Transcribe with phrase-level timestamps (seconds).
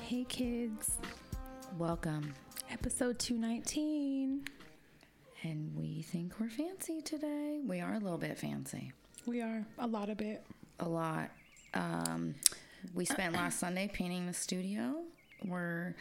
[0.00, 0.98] Hey kids,
[1.78, 2.34] Welcome.
[2.70, 4.44] episode 219.
[5.42, 7.60] And we think we're fancy today.
[7.66, 8.92] We are a little bit fancy.
[9.26, 10.44] We are a lot of it.
[10.80, 11.30] A lot.
[11.72, 12.34] Um,
[12.94, 15.02] we spent last Sunday painting the studio.
[15.44, 15.94] We're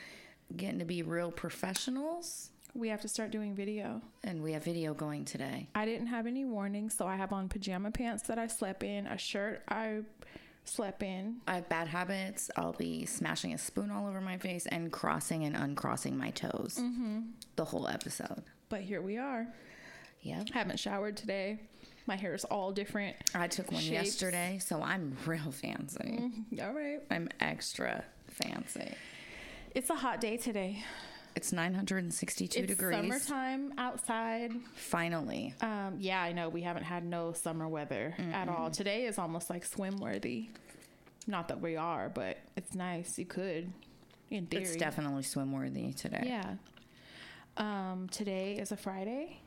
[0.55, 2.49] getting to be real professionals.
[2.73, 4.02] We have to start doing video.
[4.23, 5.67] And we have video going today.
[5.75, 9.08] I didn't have any warnings, so I have on pajama pants that I slept in,
[9.08, 10.02] a shirt I
[10.63, 11.38] slept in.
[11.48, 12.49] I have bad habits.
[12.55, 16.77] I'll be smashing a spoon all over my face and crossing and uncrossing my toes
[16.80, 17.22] mm-hmm.
[17.55, 18.44] the whole episode.
[18.70, 19.48] But here we are.
[20.22, 20.44] Yeah.
[20.53, 21.59] Haven't showered today.
[22.07, 23.15] My hair is all different.
[23.35, 23.91] I took one Shapes.
[23.91, 26.31] yesterday, so I'm real fancy.
[26.61, 26.99] All right.
[27.09, 28.93] I'm extra fancy.
[29.75, 30.83] It's a hot day today.
[31.35, 32.97] It's 962 it's degrees.
[32.97, 34.52] summertime outside.
[34.73, 35.53] Finally.
[35.61, 38.69] Um, yeah, I know we haven't had no summer weather at all.
[38.69, 40.49] Today is almost like swim worthy.
[41.27, 43.17] Not that we are, but it's nice.
[43.17, 43.71] You could,
[44.30, 44.63] in theory.
[44.63, 46.23] It's definitely swim worthy today.
[46.25, 46.55] Yeah.
[47.58, 49.39] Um, today is a Friday.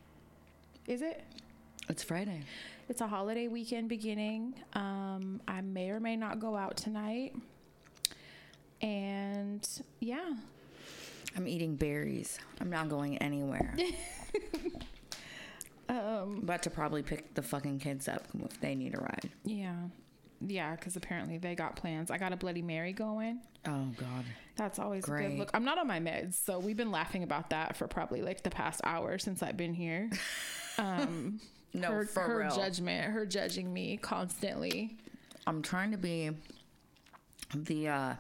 [0.87, 1.23] Is it?
[1.89, 2.41] It's Friday.
[2.89, 4.55] It's a holiday weekend beginning.
[4.73, 7.35] Um, I may or may not go out tonight.
[8.81, 9.67] And
[10.01, 10.35] yeah,
[11.37, 12.39] I'm eating berries.
[12.61, 13.77] I'm not going anywhere.
[15.89, 19.31] um, about to probably pick the fucking kids up if they need a ride.
[19.45, 19.75] yeah,
[20.47, 22.11] yeah, because apparently they got plans.
[22.11, 23.41] I got a Bloody Mary going.
[23.67, 24.25] Oh God.
[24.57, 25.29] That's always a Great.
[25.31, 25.51] good look.
[25.55, 28.51] I'm not on my meds, so we've been laughing about that for probably like the
[28.51, 30.11] past hour since I've been here.
[30.77, 31.39] Um,
[31.75, 32.55] No, her, for her real.
[32.57, 34.97] judgment, her judging me constantly.
[35.47, 36.31] I'm trying to be
[37.55, 38.15] the uh,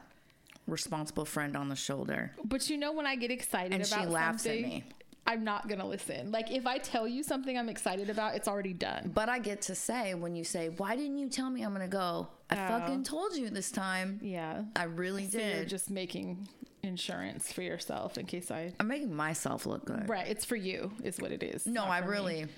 [0.67, 4.11] responsible friend on the shoulder, But you know when I get excited and she about
[4.11, 4.85] laughs at me.
[5.27, 6.31] I'm not gonna listen.
[6.33, 9.11] Like if I tell you something I'm excited about, it's already done.
[9.15, 11.89] But I get to say when you say, "Why didn't you tell me I'm gonna
[11.89, 12.69] go?" I Oh.
[12.81, 14.19] fucking told you this time.
[14.23, 14.65] Yeah.
[14.77, 15.69] I really So you're did.
[15.71, 16.47] just making
[16.83, 18.75] insurance for yourself in case I.
[18.79, 20.07] I'm making myself look good.
[20.11, 21.67] Right, it's for you, is what it is.
[21.67, 22.45] No, I really.
[22.45, 22.51] me.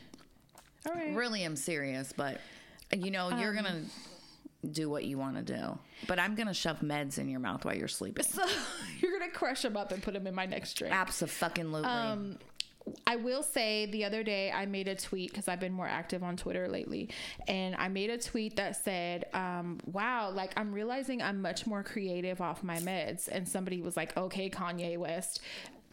[0.87, 1.17] Really, All right.
[1.17, 2.13] really am serious.
[2.17, 2.41] But
[2.97, 3.83] you know, you're Um, gonna
[4.71, 5.79] do what you want to do.
[6.07, 8.25] But I'm gonna shove meds in your mouth while you're sleeping.
[8.25, 8.45] So
[9.01, 10.95] you're gonna crush them up and put them in my next drink.
[10.95, 11.85] Absolutely.
[11.85, 12.39] Um,
[13.05, 16.23] I will say the other day I made a tweet because I've been more active
[16.23, 17.11] on Twitter lately,
[17.49, 21.83] and I made a tweet that said, um, "Wow, like I'm realizing I'm much more
[21.83, 25.41] creative off my meds." And somebody was like, "Okay, Kanye West."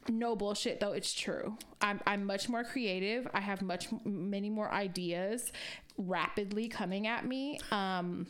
[0.09, 1.57] No bullshit though, it's true.
[1.81, 3.27] I'm I'm much more creative.
[3.33, 5.51] I have much many more ideas
[5.97, 7.59] rapidly coming at me.
[7.71, 8.27] Um,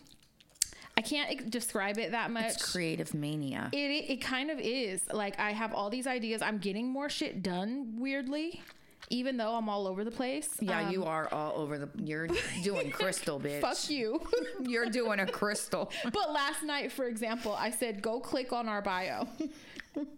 [0.96, 2.46] I can't describe it that much.
[2.54, 3.70] it's creative mania.
[3.72, 5.02] It, it it kind of is.
[5.12, 6.42] Like I have all these ideas.
[6.42, 8.62] I'm getting more shit done weirdly,
[9.10, 10.50] even though I'm all over the place.
[10.60, 11.90] yeah, Um, you are all over the.
[11.98, 12.28] You're
[12.62, 13.62] doing crystal, bitch.
[13.62, 14.22] Fuck you.
[14.62, 15.92] You're doing a crystal.
[16.04, 19.28] but last night, for example, I said go click on our bio,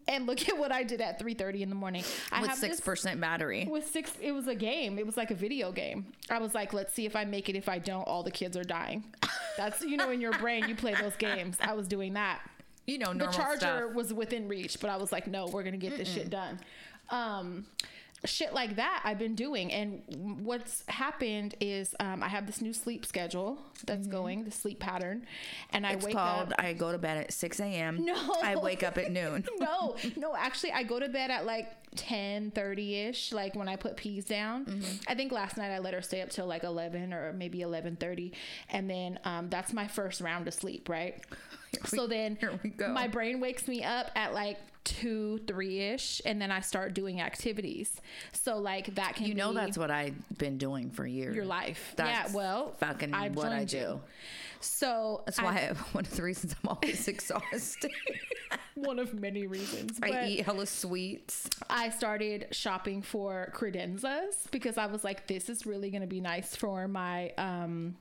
[0.08, 2.04] and look at what I did at 3:30 in the morning.
[2.32, 3.68] I with six percent battery.
[3.70, 6.74] with six it was a game it was like a video game i was like
[6.74, 9.04] let's see if i make it if i don't all the kids are dying
[9.58, 12.40] that's you know in your brain you play those games i was doing that
[12.88, 13.94] You know, the charger stuff.
[13.96, 16.60] was within reach, but I was like, no, we're gonna get this shit done.
[17.10, 17.66] Um,
[18.26, 22.74] shit like that I've been doing, and what's happened is um, I have this new
[22.74, 25.26] sleep schedule that's going, the sleep pattern,
[25.72, 25.98] and I Mm-hmm.
[25.98, 26.52] It's wake called.
[26.52, 26.60] up.
[26.60, 28.04] I go to bed at six a.m.
[28.06, 28.36] No.
[28.44, 29.46] I wake up at noon.
[29.60, 33.78] no, no, actually, I go to bed at like 10 30 ish, like when I
[33.78, 34.66] put peas down.
[34.66, 34.96] Mm-hmm.
[35.08, 37.96] I think last night I let her stay up till like 11 or maybe 11
[37.96, 38.34] 30.
[38.70, 41.24] And then um, that's my first round of sleep, right?
[41.86, 42.90] so then here we go.
[42.90, 47.20] my brain wakes me up at like 2 3 ish, and then I start doing
[47.22, 48.00] activities.
[48.32, 51.36] So, like, that can You know that's what I've been doing for years.
[51.36, 51.94] your life.
[51.98, 53.78] That's yeah, well, fucking I've what I do.
[53.78, 54.02] you.
[54.62, 57.92] So, That's why I, one of the reasons I'm always exhausted.
[58.76, 60.00] one of many reasons.
[60.02, 61.50] I eat hella sweets.
[61.70, 66.22] I started shopping for credenzas because I was like, this is really going to be
[66.22, 67.96] nice for my um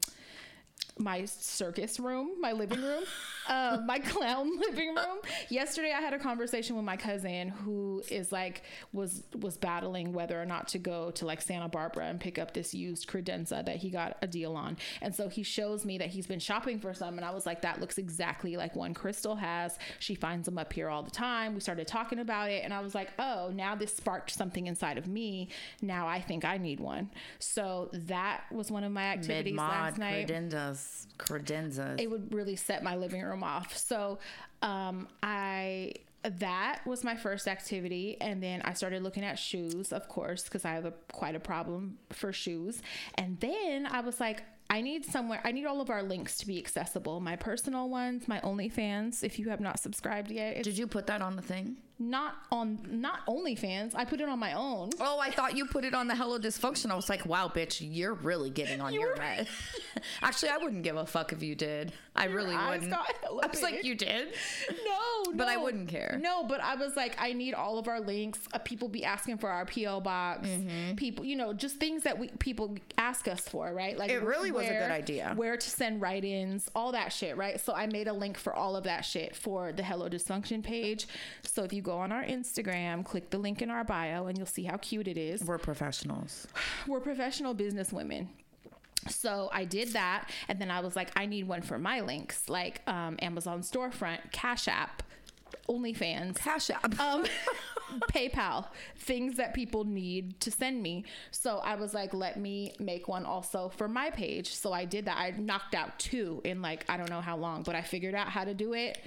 [0.98, 3.02] my circus room, my living room,
[3.48, 5.18] uh, my clown living room.
[5.48, 8.62] Yesterday, I had a conversation with my cousin who is like
[8.92, 12.54] was was battling whether or not to go to like Santa Barbara and pick up
[12.54, 16.08] this used credenza that he got a deal on, and so he shows me that
[16.08, 19.34] he's been shopping for some, and I was like, that looks exactly like one Crystal
[19.36, 19.78] has.
[19.98, 21.54] She finds them up here all the time.
[21.54, 24.98] We started talking about it, and I was like, oh, now this sparked something inside
[24.98, 25.48] of me.
[25.82, 27.10] Now I think I need one.
[27.38, 30.83] So that was one of my activities mod last night credenzas.
[30.84, 32.00] Yes, credenzas.
[32.00, 33.76] it would really set my living room off.
[33.76, 34.18] So
[34.62, 35.92] um, I
[36.22, 40.64] that was my first activity, and then I started looking at shoes, of course, because
[40.64, 42.80] I have a, quite a problem for shoes.
[43.16, 44.42] And then I was like.
[44.70, 45.42] I need somewhere.
[45.44, 47.20] I need all of our links to be accessible.
[47.20, 49.22] My personal ones, my OnlyFans.
[49.22, 51.76] If you have not subscribed yet, Did you put that on the thing?
[51.98, 53.92] Not on not OnlyFans.
[53.94, 54.90] I put it on my own.
[54.98, 56.90] Oh, I thought you put it on the Hello Dysfunction.
[56.90, 59.46] I was like, wow, bitch, you're really getting on You your med.
[60.22, 61.92] Actually, I wouldn't give a fuck if you did.
[62.16, 62.92] I really wouldn't.
[63.42, 64.28] I was like, you did?
[64.84, 66.18] No, But I wouldn't care.
[66.20, 68.40] No, but I was like, I need all of our links.
[68.52, 70.48] Uh, people be asking for our PO box.
[70.48, 70.94] Mm-hmm.
[70.96, 73.98] People, you know, just things that we people ask us for, right?
[73.98, 75.32] Like It really was a good idea.
[75.34, 77.58] Where to send write-ins, all that shit, right?
[77.60, 81.06] So I made a link for all of that shit for the Hello Dysfunction page.
[81.42, 84.46] So if you go on our Instagram, click the link in our bio, and you'll
[84.46, 85.44] see how cute it is.
[85.44, 86.48] We're professionals.
[86.88, 88.28] We're professional business women.
[89.08, 92.48] So I did that, and then I was like, I need one for my links,
[92.48, 95.02] like um, Amazon storefront, Cash App,
[95.68, 96.98] OnlyFans, Cash App.
[96.98, 97.26] um,
[98.12, 98.66] PayPal,
[98.96, 101.04] things that people need to send me.
[101.30, 104.54] So I was like, let me make one also for my page.
[104.54, 105.16] So I did that.
[105.16, 108.28] I knocked out two in like, I don't know how long, but I figured out
[108.28, 108.98] how to do it.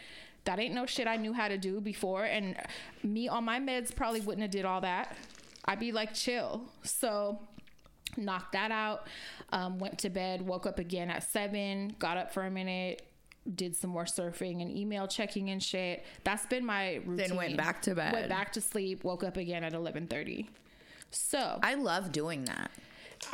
[0.47, 2.23] That ain't no shit I knew how to do before.
[2.23, 2.55] And
[3.03, 5.15] me on my meds probably wouldn't have did all that.
[5.65, 6.61] I'd be like chill.
[6.83, 7.37] So
[8.15, 9.07] knocked that out.
[9.51, 13.01] Um, went to bed, woke up again at seven, got up for a minute,
[13.55, 16.05] did some more surfing and email checking and shit.
[16.23, 17.15] That's been my routine.
[17.17, 18.13] Then went back to bed.
[18.13, 19.03] Went back to sleep.
[19.03, 20.49] Woke up again at eleven thirty.
[21.11, 22.71] So I love doing that.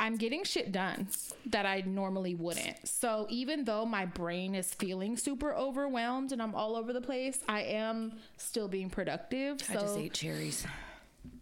[0.00, 1.08] I'm getting shit done
[1.46, 2.86] that I normally wouldn't.
[2.88, 7.40] So even though my brain is feeling super overwhelmed and I'm all over the place,
[7.48, 9.60] I am still being productive.
[9.62, 10.66] So I just ate cherries.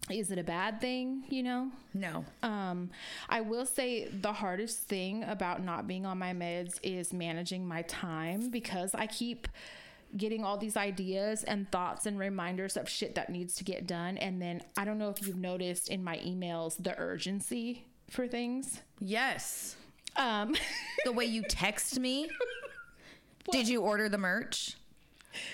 [0.09, 1.23] is it a bad thing?
[1.29, 1.71] You know.
[1.93, 2.25] No.
[2.41, 2.89] Um,
[3.29, 7.83] I will say the hardest thing about not being on my meds is managing my
[7.83, 9.47] time because I keep
[10.15, 14.17] getting all these ideas and thoughts and reminders of shit that needs to get done.
[14.17, 18.81] And then I don't know if you've noticed in my emails the urgency for things.
[18.99, 19.75] Yes.
[20.15, 20.55] Um,
[21.05, 22.29] The way you text me.
[23.51, 24.77] Did you order the merch?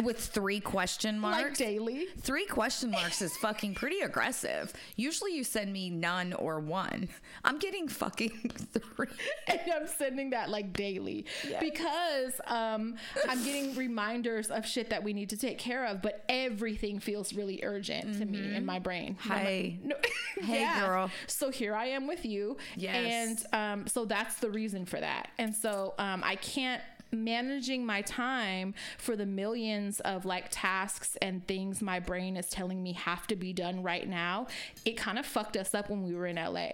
[0.04, 1.44] With three question marks?
[1.44, 2.08] like daily.
[2.22, 4.74] Three question marks is fucking pretty aggressive.
[4.96, 7.10] Usually you send me none or one.
[7.44, 8.30] I'm getting fucking
[8.74, 9.08] three.
[9.48, 11.26] and I'm sending that like daily
[11.60, 12.96] because um,
[13.28, 17.34] I'm getting reminders of shit that we need to take care of, but everything feels
[17.34, 19.18] really urgent to me in my brain.
[19.28, 19.96] No, my- no-
[20.42, 21.10] Hey, girl.
[21.28, 22.58] So here I am with you.
[22.76, 23.46] Yes.
[23.54, 25.30] And um, so that's the reason for that.
[25.38, 31.45] And so um, I can't managing my time for the millions of like tasks and
[31.47, 34.47] things my brain is telling me have to be done right now.
[34.85, 36.69] It kind of fucked us up when we were in LA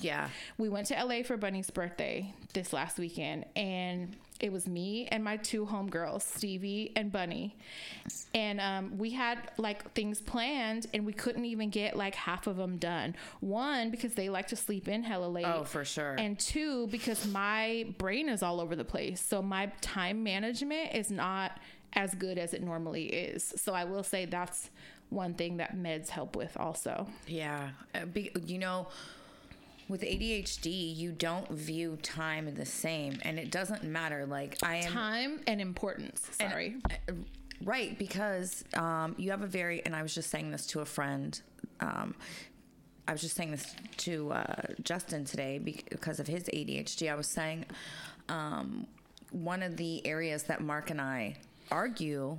[0.00, 0.28] Yeah.
[0.58, 5.22] we went to LA for Bunny's birthday this last weekend, and it was me and
[5.24, 7.56] my two homegirls, Stevie and Bunny.
[8.34, 12.56] And um, we had like things planned, and we couldn't even get like half of
[12.56, 13.16] them done.
[13.40, 15.46] One, because they like to sleep in hella late.
[15.46, 16.14] Oh, for sure.
[16.14, 19.20] And two, because my brain is all over the place.
[19.20, 21.58] So my time management is not
[21.94, 23.54] as good as it normally is.
[23.56, 24.70] So I will say that's
[25.10, 27.06] one thing that meds help with also.
[27.26, 27.70] Yeah.
[27.94, 28.88] Uh, be, you know,
[29.88, 34.26] with ADHD, you don't view time the same, and it doesn't matter.
[34.26, 34.92] Like, I am.
[34.92, 36.28] Time and importance.
[36.38, 36.76] Sorry.
[37.08, 37.12] Uh,
[37.64, 40.84] Right, because um, you have a very, and I was just saying this to a
[40.84, 41.40] friend.
[41.80, 42.14] Um,
[43.06, 47.10] I was just saying this to uh, Justin today because of his ADHD.
[47.10, 47.64] I was saying
[48.28, 48.86] um,
[49.32, 51.36] one of the areas that Mark and I
[51.72, 52.38] argue,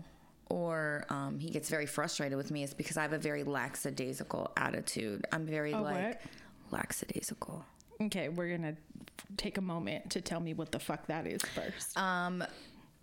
[0.49, 4.51] or um, he gets very frustrated with me, is because I have a very lackadaisical
[4.55, 5.25] attitude.
[5.33, 6.21] I'm very like
[6.71, 7.65] lackadaisical.
[8.01, 8.75] Okay, we're gonna
[9.37, 11.97] take a moment to tell me what the fuck that is first.
[11.97, 12.43] Um,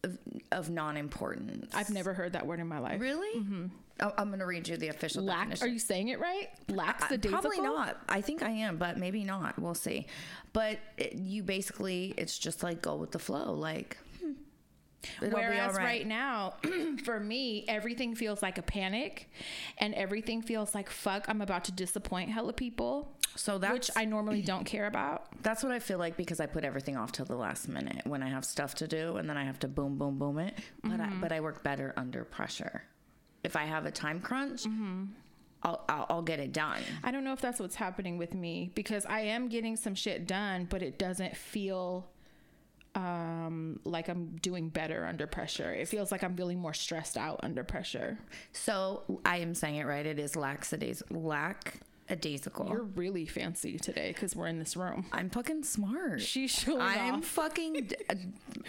[0.03, 0.19] of,
[0.53, 1.75] of non-importance.
[1.75, 3.01] I've never heard that word in my life.
[3.01, 3.43] really.
[3.99, 5.39] Oh, I'm to read you the official Lack?
[5.49, 5.69] definition.
[5.69, 6.49] Are you saying it right?
[6.69, 7.31] I- Lackadaisical?
[7.41, 7.97] Probably not.
[8.09, 9.59] I think I am, but maybe not.
[9.59, 10.07] We'll see.
[10.53, 13.55] But it, you basically, it's just like go with the flow.
[13.55, 13.97] Like,
[15.23, 16.55] it'll Whereas right now,
[17.05, 19.31] for me, everything feels like a panic,
[19.79, 21.27] and everything feels like fuck.
[21.29, 25.27] I'm about to disappoint hella people, So that's which I normally don't care about.
[25.43, 28.23] that's what I feel like because I put everything off till the last minute when
[28.23, 30.59] I have stuff to do, and then I have to boom, boom, boom it.
[30.83, 31.21] But I, mm-hmm.
[31.21, 32.83] but I work better under pressure.
[33.45, 35.05] If I have a time crunch, mm-hmm.
[35.63, 36.83] I'll, I'll I'll get it done.
[37.03, 40.27] I don't know if that's what's happening with me because I am getting some shit
[40.27, 42.09] done, but it doesn't feel
[42.97, 45.73] um like I'm doing better under pressure.
[45.73, 48.19] It feels like I'm feeling more stressed out under pressure.
[48.53, 50.05] So I am saying it right.
[50.07, 51.75] It is laxadays lack
[52.09, 52.69] a daisical.
[52.69, 55.07] You're really fancy today because we're in this room.
[55.13, 56.21] I'm fucking smart.
[56.21, 57.25] She's showing I'm off.
[57.25, 57.91] fucking.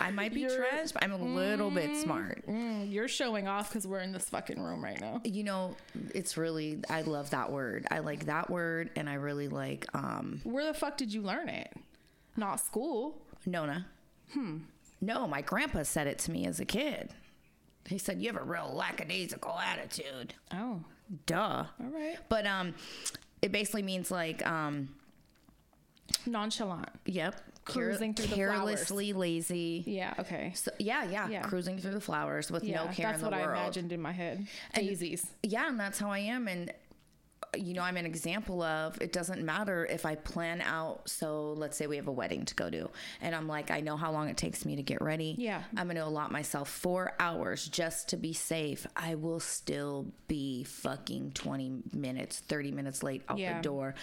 [0.02, 2.46] I might be You're- trash, but I'm a little bit smart.
[2.48, 5.22] Mm, you're showing off because we're in this fucking room right now.
[5.24, 5.76] You know,
[6.16, 6.80] it's really.
[6.90, 7.86] I love that word.
[7.92, 11.48] I like that word, and I really like um Where the fuck did you learn
[11.48, 11.72] it?
[12.36, 13.22] Not school.
[13.46, 13.86] Nona.
[14.34, 14.58] Hmm.
[15.02, 17.12] No, my grandpa said it to me as a kid.
[17.86, 20.82] He said, "You have a real lackadaisical attitude." Oh,
[21.26, 21.66] Duh.
[21.80, 22.18] all right.
[22.30, 22.74] But um,
[23.42, 24.90] it basically means like um,
[26.26, 26.90] Nonchalant.
[27.06, 28.50] yep, Cruising through the flowers.
[28.58, 29.84] carelessly lazy.
[29.86, 30.14] Yeah.
[30.20, 30.52] Okay.
[30.56, 31.42] So, yeah, yeah, Yeah.
[31.42, 33.40] cruising through the flowers with Yeah, no care that's in the what.
[33.48, 34.48] I imagined in my head.
[34.74, 35.26] Daisies.
[35.44, 36.48] Yeah, and that's how I am.
[36.48, 36.72] And
[37.56, 41.10] you know, I'm an example of it doesn't matter if I plan out.
[41.10, 42.90] So let's say we have a wedding to go to,
[43.22, 45.36] and I'm like, I know how long it takes me to get ready.
[45.38, 45.64] Yeah.
[45.76, 48.86] I'm going to allot myself four hours just to be safe.
[48.96, 53.58] I will still be fucking 20 minutes, 30 minutes late out Yeah.
[53.58, 53.96] the door.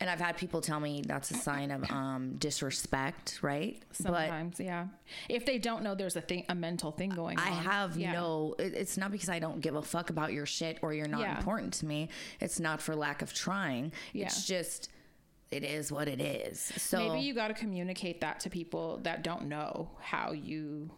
[0.00, 3.82] And I've had people tell me that's a sign of um, disrespect, right?
[3.88, 4.86] But Sometimes, yeah.
[5.28, 7.44] If they don't know there's a thing, a mental thing going on.
[7.44, 8.12] I have Yeah.
[8.12, 8.54] no.
[8.60, 11.36] It's not because I don't give a fuck about your shit or you're not Yeah.
[11.36, 12.10] important to me.
[12.40, 13.92] It's not for lack of trying.
[14.12, 14.26] Yeah.
[14.26, 14.88] It's just
[15.50, 16.60] it is what it is.
[16.76, 20.90] So Maybe you got to communicate that to people that don't know how you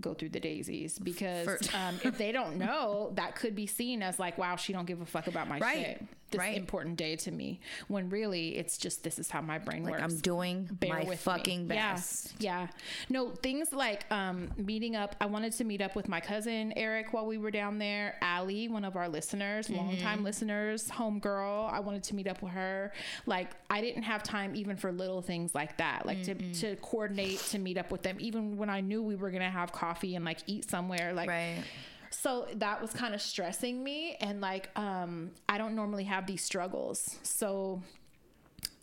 [0.00, 4.02] go through the daisies because For- um, if they don't know that could be seen
[4.02, 6.56] as like wow she don't give a fuck about my Right, shit this right.
[6.56, 10.02] important day to me when really it's just this is how my brain like works
[10.02, 11.16] I'm doing bear my with me.
[11.16, 12.32] fucking Yeah, best.
[12.38, 12.68] Yeah.
[13.10, 15.14] No, things like um, meeting up.
[15.20, 18.16] I wanted to meet up with my cousin Eric while we were down there.
[18.22, 19.76] Allie, one of our listeners, Mm-hmm.
[19.76, 21.70] longtime listeners, homegirl.
[21.70, 22.94] I wanted to meet up with her.
[23.26, 26.06] Like, I didn't have time even for little things like that.
[26.06, 29.30] Like to, to coordinate to meet up with them, even when I knew we were
[29.30, 31.12] gonna have coffee and like eat somewhere.
[31.12, 31.62] Like Right.
[32.10, 36.44] so that was kind of stressing me and like um i don't normally have these
[36.44, 37.80] struggles so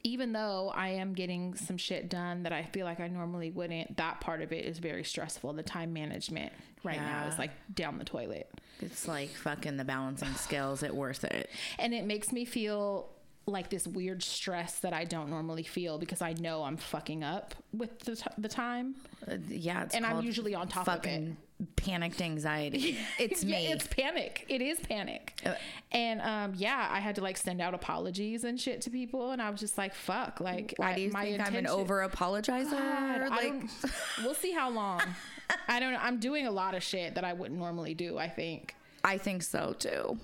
[0.04, 3.96] even though i am getting some shit done that i feel like i normally wouldn't
[3.98, 6.52] that part of it is very stressful the time management
[6.84, 8.50] right now is like down the toilet
[8.82, 10.82] It's like fucking the balancing scales.
[10.84, 11.50] It worth it.
[11.78, 13.10] and it makes me feel
[13.46, 17.56] like this weird stress that i don't normally feel because i know i'm fucking up
[17.74, 18.96] with the, t- the time
[19.28, 20.98] Uh, yeah, it's And I'm usually on top of it.
[20.98, 21.38] fucking
[21.76, 22.98] panicked anxiety.
[23.20, 23.68] It's Yeah, me.
[23.74, 24.46] it's panic.
[24.48, 25.34] It is panic.
[25.46, 25.56] Uh,
[25.92, 29.42] and um, yeah, I had to like send out apologies and shit to people, and
[29.42, 32.08] I was just like, "Fuck!" Like, Why I- do you my think I'm an over
[32.08, 32.72] apologizer?
[32.72, 33.64] God, Like,
[34.24, 35.02] we'll see how long.
[35.68, 36.00] I don't know.
[36.02, 38.18] I'm doing a lot of shit that I wouldn't normally do.
[38.18, 38.74] I think.
[39.04, 40.18] I think so too.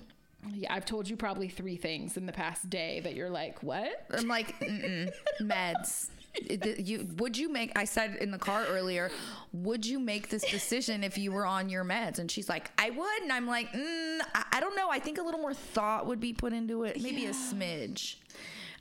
[0.52, 4.06] Yeah, I've told you probably three things in the past day that you're like, "What?"
[4.12, 4.58] I'm like,
[5.40, 6.10] meds.
[6.48, 7.72] You would you make?
[7.76, 9.10] I said in the car earlier,
[9.52, 12.18] would you make this decision if you were on your meds?
[12.18, 13.22] And she's like, I would.
[13.22, 14.90] And I'm like, mm, I, I don't know.
[14.90, 17.00] I think a little more thought would be put into it.
[17.02, 18.16] Maybe a smidge,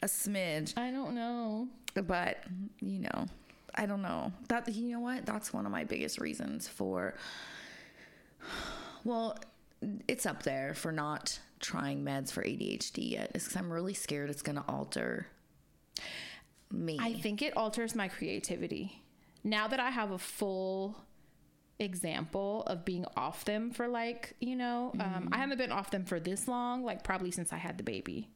[0.02, 0.78] a smidge.
[0.78, 1.70] I don't know.
[1.94, 2.44] But
[2.82, 3.26] you know,
[3.74, 4.34] I don't know.
[4.50, 5.26] That you know what?
[5.26, 7.16] That's one of my biggest reasons for.
[9.06, 9.38] Well,
[10.08, 13.32] it's up there for not trying meds for ADHD yet.
[13.36, 15.28] Is because I'm really scared it's going to alter
[16.72, 16.98] me.
[17.00, 19.02] I think it alters my creativity.
[19.44, 20.96] Now that I have a full
[21.80, 26.06] example of being off them for like, you know, um, I haven't been off them
[26.06, 28.30] for this long, like probably since I had the baby.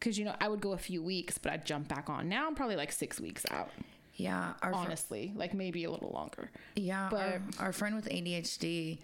[0.00, 2.28] Cause you know, I would go a few weeks, but I'd jump back on.
[2.28, 3.70] Now I'm probably like six weeks out,
[4.14, 6.50] yeah, our fr- honestly, like maybe a little longer.
[6.74, 7.20] yeah, but-
[7.60, 8.98] our, our friend with ADHD,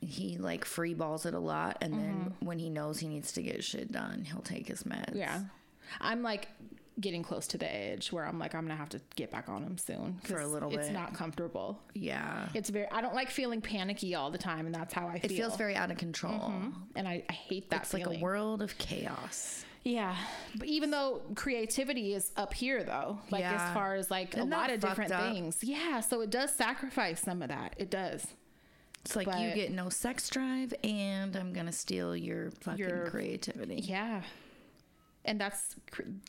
[0.00, 2.46] he like free balls it a lot, and then mm-hmm.
[2.46, 5.14] when he knows he needs to get shit done, he'll take his meds.
[5.14, 5.40] Yeah.
[6.00, 6.48] I'm like
[7.00, 9.62] getting close to the edge where I'm like, I'm gonna have to get back on
[9.62, 10.20] him soon.
[10.24, 11.80] For a little bit It's not comfortable.
[11.94, 12.48] yeah.
[12.54, 15.22] It's very, I don't like feeling panicky all the time, and that's how I It
[15.22, 15.30] feel.
[15.30, 16.32] It feels very out of control.
[16.32, 16.70] Mm-hmm.
[16.96, 19.64] and I, I hate that It's like a world of chaos.
[19.84, 20.16] Yeah,
[20.56, 23.68] but even though creativity is up here, though, like Yeah.
[23.68, 25.32] as far as like Isn't a lot of different up?
[25.32, 26.00] things, yeah.
[26.00, 27.74] So it does sacrifice some of that.
[27.78, 28.26] It does.
[29.04, 33.76] It's like you get no sex drive, and I'm gonna steal your fucking Your- creativity.
[33.76, 34.22] Yeah,
[35.24, 35.76] and that's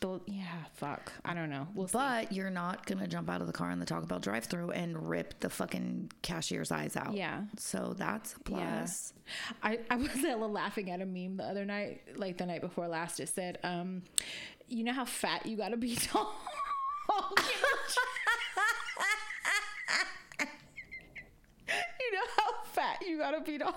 [0.00, 0.44] the yeah.
[0.74, 1.68] Fuck, I don't know.
[1.74, 1.98] We'll see.
[1.98, 5.10] But you're not gonna jump out of the car in the Taco Bell drive-through and
[5.10, 7.12] rip the fucking cashier's eyes out.
[7.14, 7.42] Yeah.
[7.58, 9.12] So that's a plus.
[9.62, 13.20] I, I was laughing at a meme the other night, like the night before last.
[13.20, 14.02] It said, um,
[14.68, 16.08] "You know how fat you gotta be to
[22.00, 23.72] You know how fat you gotta be to, to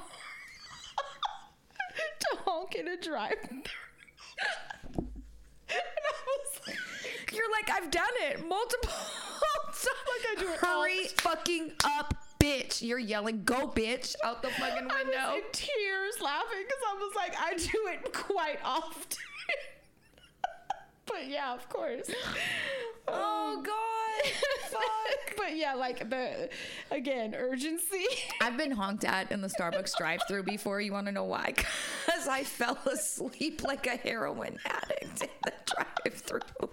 [2.46, 3.34] honk in a drive
[5.70, 6.78] And I was like,
[7.34, 9.86] You're like, I've done it multiple times.
[9.86, 12.82] Like I do it all Hurry fucking up, bitch.
[12.82, 15.18] You're yelling, go bitch, out the fucking window.
[15.18, 19.18] I was in tears laughing because I was like, I do it quite often.
[21.08, 22.12] but yeah, of course.
[23.08, 24.03] Oh um, God.
[24.70, 24.82] Fuck.
[25.38, 26.50] but yeah, like the
[26.92, 28.06] again urgency.
[28.42, 30.82] I've been honked at in the Starbucks drive-through before.
[30.82, 31.54] You want to know why?
[31.56, 36.40] Because I fell asleep like a heroin addict in the drive-through.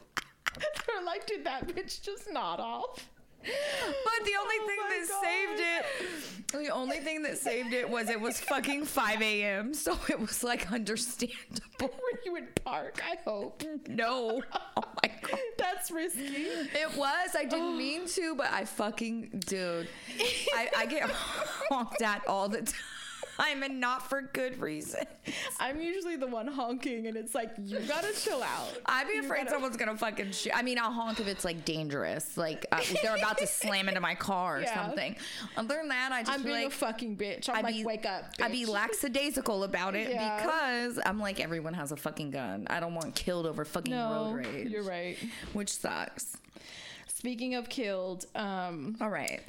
[0.87, 3.09] They're like, did that bitch just nod off?
[3.43, 5.25] But the only Oh thing that God.
[5.25, 9.73] saved it, the only thing that saved it was it was fucking 5 a.m.
[9.75, 11.37] So it was like understandable.
[11.81, 13.03] Were you in park?
[13.11, 13.63] I hope.
[13.89, 14.43] No.
[14.77, 15.39] Oh my God.
[15.59, 16.23] That's risky.
[16.23, 17.31] It was.
[17.37, 19.89] I didn't mean to, but I fucking, dude.
[20.55, 21.09] I, I get
[21.71, 22.75] honked at all the time
[23.49, 25.05] and not for good reason.
[25.59, 28.69] I'm usually the one honking, and it's like you gotta chill out.
[28.87, 30.53] I'd be You afraid gotta- someone's gonna fucking shoot.
[30.55, 34.01] I mean, I'll honk if it's like dangerous, like uh, they're about to slam into
[34.01, 34.75] my car or Yeah.
[34.87, 35.17] something.
[35.57, 37.49] Other than that, I just I'm be being like, a fucking bitch.
[37.49, 38.25] I'm I'd like, be- wake up.
[38.41, 38.69] I'd be bitch.
[38.69, 40.37] lackadaisical about it Yeah.
[40.43, 42.67] because I'm like, everyone has a fucking gun.
[42.69, 44.69] I don't want killed over fucking No, road rage.
[44.71, 45.17] you're right.
[45.53, 46.37] Which sucks.
[47.09, 49.41] Speaking of killed, um, All right.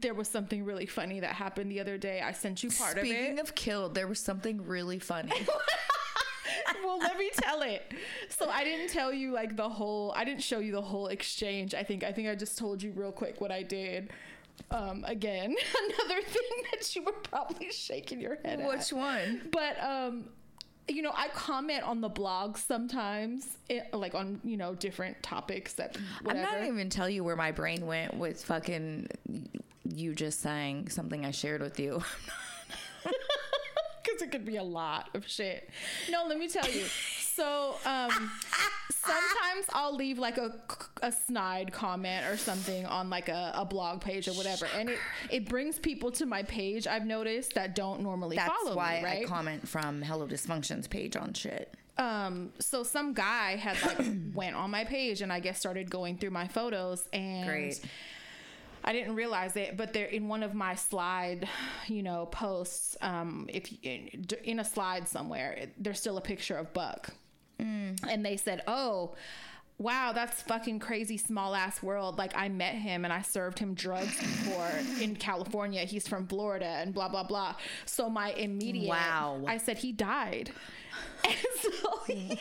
[0.00, 2.20] There was something really funny that happened the other day.
[2.20, 3.24] I sent you part Speaking of it.
[3.24, 5.32] Speaking of killed, there was something really funny.
[6.84, 7.92] well, let me tell it.
[8.28, 10.12] So I didn't tell you like the whole.
[10.16, 11.74] I didn't show you the whole exchange.
[11.74, 12.04] I think.
[12.04, 14.10] I think I just told you real quick what I did.
[14.70, 15.54] Um, again,
[16.00, 18.68] another thing that you were probably shaking your head at.
[18.68, 19.48] Which one?
[19.50, 20.24] but um
[20.88, 25.74] you know i comment on the blog sometimes it, like on you know different topics
[25.74, 26.46] that whatever.
[26.46, 29.08] I'm not even tell you where my brain went with fucking
[29.98, 32.02] you just saying something I shared with you.
[34.02, 35.68] because it could be a lot of shit
[36.10, 36.84] no let me tell you
[37.20, 38.30] so um
[38.90, 40.54] sometimes i'll leave like a,
[41.02, 44.98] a snide comment or something on like a, a blog page or whatever and it
[45.30, 49.04] it brings people to my page i've noticed that don't normally That's follow why me
[49.04, 51.74] right I comment from Hello Dysfunction's page on shit.
[51.98, 53.98] um so some guy had like
[54.34, 57.80] went on my page and i guess started going through my photos and Great.
[58.84, 61.48] I didn't realize it, but there in one of my slide,
[61.86, 66.56] you know, posts, um, if in, in a slide somewhere, it, there's still a picture
[66.56, 67.10] of Buck,
[67.58, 69.14] and they said, "Oh,
[69.78, 73.74] wow, that's fucking crazy, small ass world." Like I met him and I served him
[73.74, 75.84] drugs before in California.
[75.84, 77.54] He's from Florida and blah blah blah.
[77.86, 79.42] So my immediate, Wow.
[79.46, 80.50] I said he died,
[81.24, 82.00] and so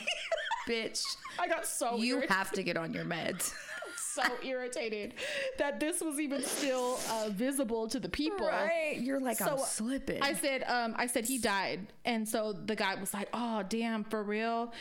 [0.68, 1.04] Bitch,
[1.40, 3.54] I got so you irritated have to get on your meds.
[4.14, 5.14] So irritated
[5.58, 8.48] that this was even still uh, visible to the people.
[8.48, 8.98] Right?
[9.00, 10.22] You're like, I'm slipping.
[10.22, 14.04] I said, um, I said he died, and so the guy was like, "Oh, damn,
[14.04, 14.74] for real."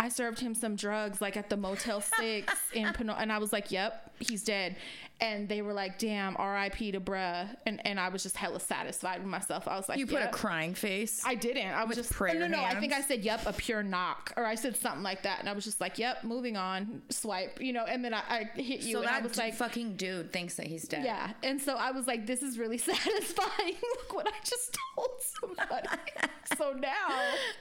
[0.00, 3.52] I served him some drugs like at the Motel Six in Pano, and I was
[3.52, 4.74] like, "Yep, he's dead."
[5.22, 6.92] And they were like, "Damn, R.I.P.
[6.92, 9.68] to bruh," and and I was just hella satisfied with myself.
[9.68, 11.22] I was like, you put "Yep." a crying face.
[11.24, 11.68] I didn't.
[11.68, 12.64] I was just prayer no, no, no.
[12.64, 15.48] I think I said yep, a pure knock, or I said something like that, and
[15.48, 17.84] I was just like, yep, moving on, swipe, you know.
[17.84, 20.56] And then I, I hit you, so and that I was like, fucking dude thinks
[20.56, 21.04] that he's dead.
[21.04, 21.30] yeah.
[21.44, 23.74] And so I was like, this is really satisfying.
[23.96, 25.88] Look what I just told somebody.
[26.58, 27.20] so now,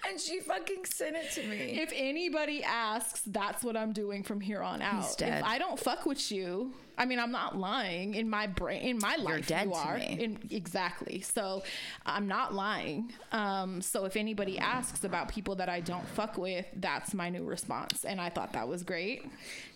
[0.10, 1.80] And she fucking sent it to me.
[1.80, 5.16] if anybody asks, that's what I'm doing from here on out.
[5.18, 5.40] dead.
[5.42, 8.14] If I don't fuck with you, I mean, I'm not lying.
[8.14, 9.98] In my brain, in my life, dead you to are.
[9.98, 10.18] me.
[10.24, 11.22] In, exactly.
[11.22, 11.64] So
[12.06, 13.12] I'm not lying.
[13.32, 17.44] Um, so if anybody asks about people that I don't fuck with, that's my new
[17.44, 18.06] response.
[18.06, 19.26] And I thought that was great.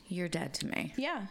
[0.08, 0.94] You're dead to me.
[0.98, 1.26] Yeah.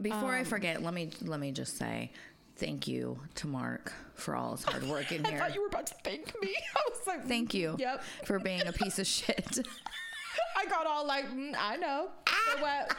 [0.00, 2.10] Before Um, I forget, let me let me just say
[2.56, 5.38] thank you to Mark for all his hard work in I here.
[5.38, 6.54] I thought you were about to thank me.
[6.76, 8.02] I was like, Thank you Yep.
[8.24, 9.58] for being a piece of shit.
[10.56, 12.08] I got all like, mm, I know.
[12.26, 12.96] For what?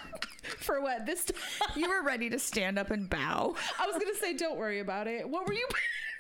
[0.60, 1.06] For what?
[1.06, 1.38] This time.
[1.76, 3.56] you were ready to stand up and bow.
[3.80, 5.28] I was gonna say, don't worry about it.
[5.28, 5.68] What were you?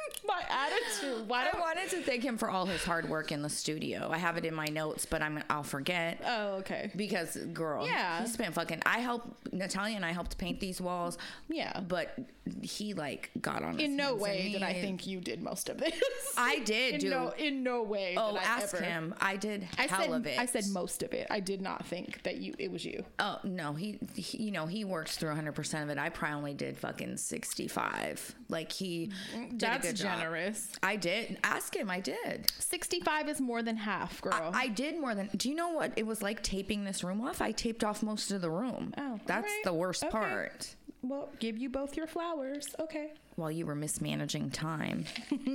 [0.27, 1.27] My attitude.
[1.27, 4.09] Why I wanted to thank him for all his hard work in the studio.
[4.11, 6.19] I have it in my notes, but I'm I'll forget.
[6.25, 6.91] Oh, okay.
[6.95, 8.21] Because girl, Yeah.
[8.21, 8.81] he spent fucking.
[8.85, 11.17] I helped Natalia and I helped paint these walls.
[11.47, 11.79] Yeah.
[11.81, 12.17] but
[12.61, 13.73] he like got on.
[13.79, 15.93] his In no way did I think you did most of this.
[16.37, 17.09] I did, in dude.
[17.11, 18.15] No, in no way.
[18.17, 18.83] Oh, ask ever.
[18.83, 19.15] him.
[19.19, 20.37] I did I hell said of it.
[20.39, 21.25] I said most of it.
[21.31, 23.03] I did not think that you it was you.
[23.19, 25.99] Oh no, he, he you know he works through 100 percent of it.
[25.99, 28.35] I probably only did fucking 65.
[28.49, 29.11] Like he
[29.49, 30.17] did That's a good job.
[30.19, 30.69] generous.
[30.83, 31.89] I did ask him.
[31.89, 32.51] I did.
[32.59, 34.51] Sixty five is more than half, girl.
[34.53, 35.29] I did more than.
[35.35, 37.41] Do you know what it was like taping this room off?
[37.41, 38.93] I taped off most of the room.
[38.97, 39.63] Oh, that's alright.
[39.63, 40.11] the worst Okay.
[40.11, 40.75] part.
[41.01, 42.67] well, give you both your flowers.
[42.79, 43.13] Okay.
[43.35, 45.05] While you were mismanaging time.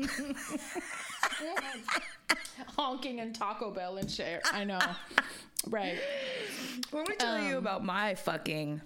[2.77, 4.41] Honking and Taco Bell and share.
[4.53, 4.79] I know.
[5.69, 5.99] right.
[6.93, 8.81] Let me tell Um, you about my fucking.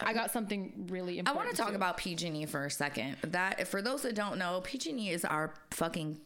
[0.00, 1.28] I got something really important.
[1.28, 1.76] I want to talk too.
[1.76, 3.16] about PG&E for a second.
[3.22, 6.20] That for those that don't know, PG&E is our fucking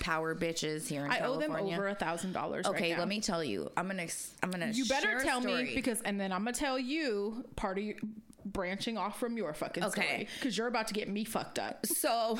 [0.00, 2.66] power bitches here in I owe them over a thousand dollars.
[2.66, 3.70] okay, right let me tell you.
[3.76, 4.06] I'm gonna.
[4.42, 4.70] I'm gonna.
[4.72, 7.84] You better tell me because, and then I'm gonna tell you part of
[8.44, 10.02] branching off from your fucking Okay.
[10.02, 11.86] story because you're about to get me fucked up.
[11.86, 12.38] So,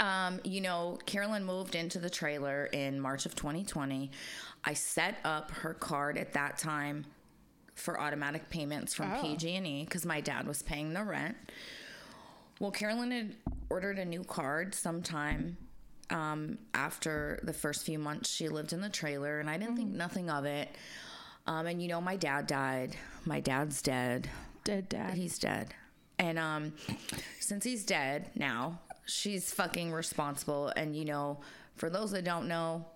[0.00, 4.10] um, you know, Carolyn moved into the trailer in March of 2020.
[4.64, 7.04] I set up her card at that time
[7.82, 9.20] for automatic payments from Oh.
[9.20, 11.36] PG&E because my dad was paying the rent.
[12.60, 13.34] Well, Carolyn had
[13.70, 15.56] ordered a new card sometime
[16.10, 19.90] um, after the first few months she lived in the trailer, and I didn't think
[19.90, 20.68] nothing of it.
[21.46, 22.94] Um, and you know, my dad died.
[23.24, 24.28] My dad's dead
[24.64, 25.14] Dead dad.
[25.14, 25.74] he's dead.
[26.18, 26.72] And um
[27.40, 31.40] since he's dead now, she's fucking responsible and you know,
[31.74, 32.86] for those that don't know,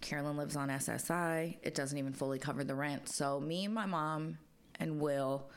[0.00, 1.56] Carolyn lives on SSI.
[1.62, 3.08] It doesn't even fully cover the rent.
[3.08, 4.38] So me and my mom
[4.78, 5.50] and Will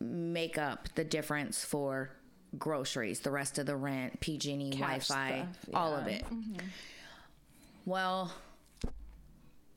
[0.00, 2.10] make up the difference for
[2.58, 6.14] groceries, the rest of the rent, PG&E, Cash Wi-Fi, stuff, all of yeah.
[6.14, 6.24] it.
[6.24, 6.66] Mm-hmm.
[7.84, 8.32] Well,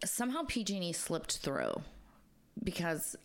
[0.05, 1.81] somehow PG&E slipped through
[2.63, 3.15] because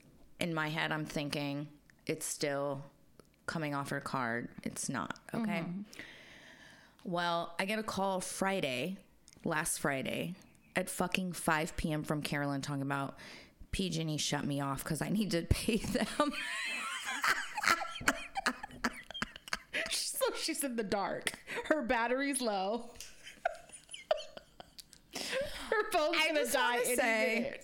[0.40, 1.68] in my head I'm thinking
[2.06, 2.82] it's still
[3.46, 4.48] coming off her card.
[4.64, 5.18] It's not.
[5.34, 5.60] Okay.
[5.60, 5.80] Mm-hmm.
[7.04, 8.96] Well, I get a call Friday,
[9.44, 10.34] last Friday,
[10.76, 12.02] at fucking 5 p.m.
[12.02, 13.16] from Carolyn talking about
[13.72, 16.06] PG&E shut me off because I need to pay them.
[19.90, 21.32] so she's in the dark.
[21.66, 22.90] Her battery's low.
[25.14, 27.60] Her phone's I gonna die say-.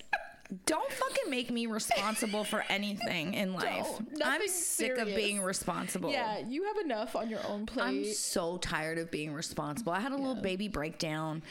[0.65, 3.87] Don't fucking make me responsible for anything in life.
[4.25, 6.11] I'm sick of being responsible.
[6.11, 7.85] Yeah, you have enough on your own plate.
[7.85, 9.93] I'm so tired of being responsible.
[9.93, 11.43] I had a little baby breakdown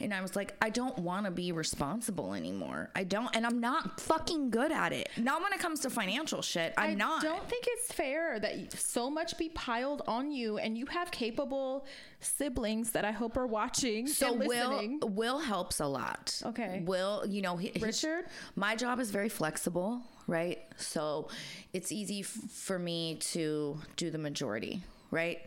[0.00, 2.90] and I was like, I don't want to be responsible anymore.
[2.94, 5.08] I don't, and I'm not fucking good at it.
[5.16, 6.72] Not when it comes to financial shit.
[6.78, 7.24] I'm I not.
[7.24, 11.10] I don't think it's fair that so much be piled on you, and you have
[11.10, 11.86] capable
[12.20, 14.98] siblings that I hope are watching so Will.
[15.02, 16.40] Will helps a lot.
[16.44, 16.82] Okay.
[16.84, 18.26] Will, you know, he, his- Richard?
[18.56, 20.58] my job is very flexible, right?
[20.76, 21.28] So
[21.72, 25.40] it's easy f- for me to do the majority, right?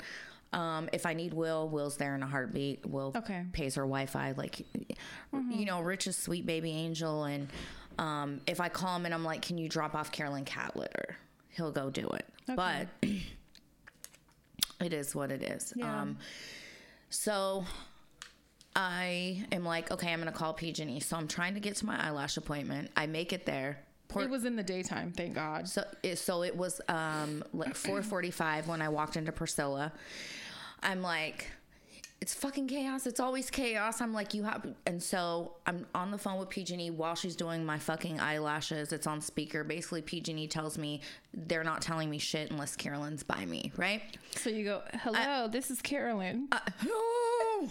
[0.54, 2.86] Um, if I need Will, Will's there in a heartbeat.
[2.86, 3.44] Will Okay.
[3.54, 4.66] pays her Wi-Fi, like
[5.32, 7.48] you know, Rich is sweet baby angel, and
[7.98, 11.18] um, if I call him and I'm like, "Can you drop off Carolyn cat litter?"
[11.50, 12.26] He'll go do it.
[12.56, 12.88] But
[14.80, 15.74] it is what it is.
[15.76, 16.02] Yeah.
[16.02, 16.18] Um,
[17.10, 17.66] so
[18.76, 21.00] I am like, okay, I'm gonna call PG&E.
[21.00, 22.90] So I'm trying to get to my eyelash appointment.
[22.98, 23.80] I make it there.
[24.08, 25.68] Poor- it was in the daytime, thank God.
[25.68, 29.92] so it, so it was um like 4:45 when I walked into Priscilla.
[30.84, 31.48] I'm like
[32.24, 33.06] it's fucking chaos.
[33.06, 34.00] It's always chaos.
[34.00, 37.66] I'm like you have and so I'm on the phone with PG&E while she's doing
[37.66, 38.94] my fucking eyelashes.
[38.94, 39.66] It's on speaker.
[39.66, 41.02] Basically PG&E tells me
[41.34, 44.02] they're not telling me shit unless Carolyn's by me, right?
[44.38, 46.48] So you go, hello, this is Carolyn.
[46.80, 47.70] Hello.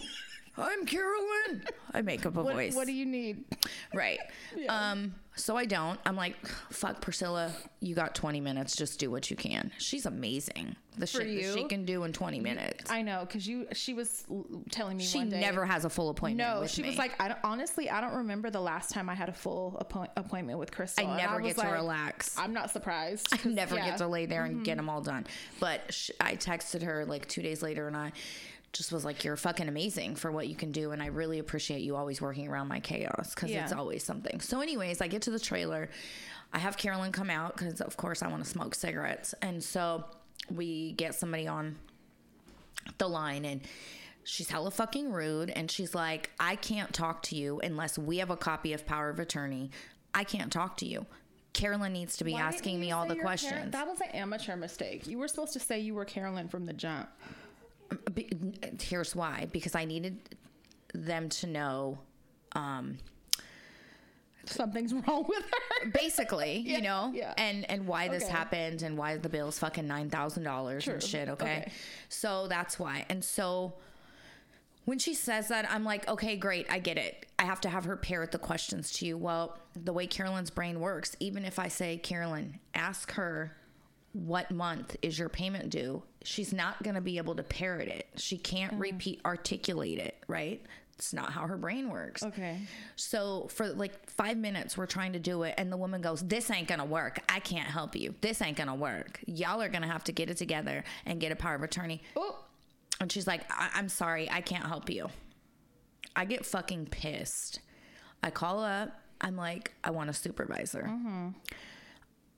[0.55, 1.63] I'm Carolyn.
[1.93, 2.75] I make up a what, voice.
[2.75, 3.43] what do you need?
[3.93, 4.19] Right.
[4.69, 5.99] Um, so I don't.
[6.05, 6.35] I'm like,
[6.69, 8.75] fuck Priscilla, you got 20 minutes.
[8.75, 9.71] Just do what you can.
[9.79, 10.75] She's amazing.
[10.97, 12.91] The shit that she can do in 20 minutes.
[12.91, 13.65] I know, because you.
[13.73, 14.25] She was
[14.69, 15.41] telling me She one day.
[15.41, 16.47] never has a full appointment.
[16.47, 16.89] No, she me.
[16.89, 19.75] was like, I don't, honestly, I don't remember the last time I had a full
[19.79, 21.05] appoint, appointment with Crystal.
[21.05, 22.37] I never was get to like, relax.
[22.37, 23.27] I'm not surprised.
[23.31, 23.85] I never yeah.
[23.89, 24.63] get to lay there and Mm-hmm.
[24.63, 25.25] get them all done.
[25.59, 28.11] But sh- I texted her like two days later and I
[28.73, 30.91] just was like, you're fucking amazing for what you can do.
[30.91, 33.63] And I really appreciate you always working around my chaos because Yeah.
[33.63, 34.39] it's always something.
[34.41, 35.89] So, anyways, I get to the trailer.
[36.51, 39.33] I have Carolyn come out because, of course, I want to smoke cigarettes.
[39.41, 40.03] And so
[40.49, 41.75] we get somebody on
[42.97, 43.61] the line and
[44.25, 48.29] she's hella fucking rude and she's like i can't talk to you unless we have
[48.29, 49.69] a copy of power of attorney
[50.13, 51.05] i can't talk to you
[51.53, 54.09] carolyn needs to be Why asking me all the you're Car- questions that was an
[54.09, 55.07] amateur mistake.
[55.07, 57.07] You were supposed to say you were Carolyn from the jump.
[58.81, 60.17] Here's why because i needed
[60.93, 61.97] them to know
[62.53, 62.97] um
[64.45, 65.89] Something's wrong with her.
[65.91, 67.33] basically you know yeah.
[67.37, 68.31] and and why this Okay.
[68.31, 70.93] happened and why the bill's fucking $9000 True.
[70.93, 71.59] and shit okay?
[71.61, 71.71] Okay.
[72.09, 73.73] so that's why and so
[74.85, 77.85] when she says that i'm like okay great i get it i have to have
[77.85, 81.69] her parrot the questions to you well the way carolyn's brain works even if i
[81.69, 83.55] say carolyn ask her
[84.13, 88.07] what month is your payment due she's not going to be able to parrot it
[88.15, 88.79] she can't mm.
[88.81, 90.63] repeat articulate it right
[90.95, 92.59] it's not how her brain works Okay.
[92.95, 96.51] so for like five minutes, we're trying to do it, and the woman goes, "This
[96.51, 97.19] ain't gonna work.
[97.27, 98.13] I can't help you.
[98.21, 99.19] This ain't gonna work.
[99.25, 102.45] Y'all are gonna have to get it together and get a power of attorney." Oh,
[103.01, 105.09] And she's like, I- "I'm sorry, I can't help you."
[106.15, 107.59] I get fucking pissed.
[108.21, 108.91] I call up.
[109.19, 111.29] I'm like, "I want a supervisor." Mm-hmm.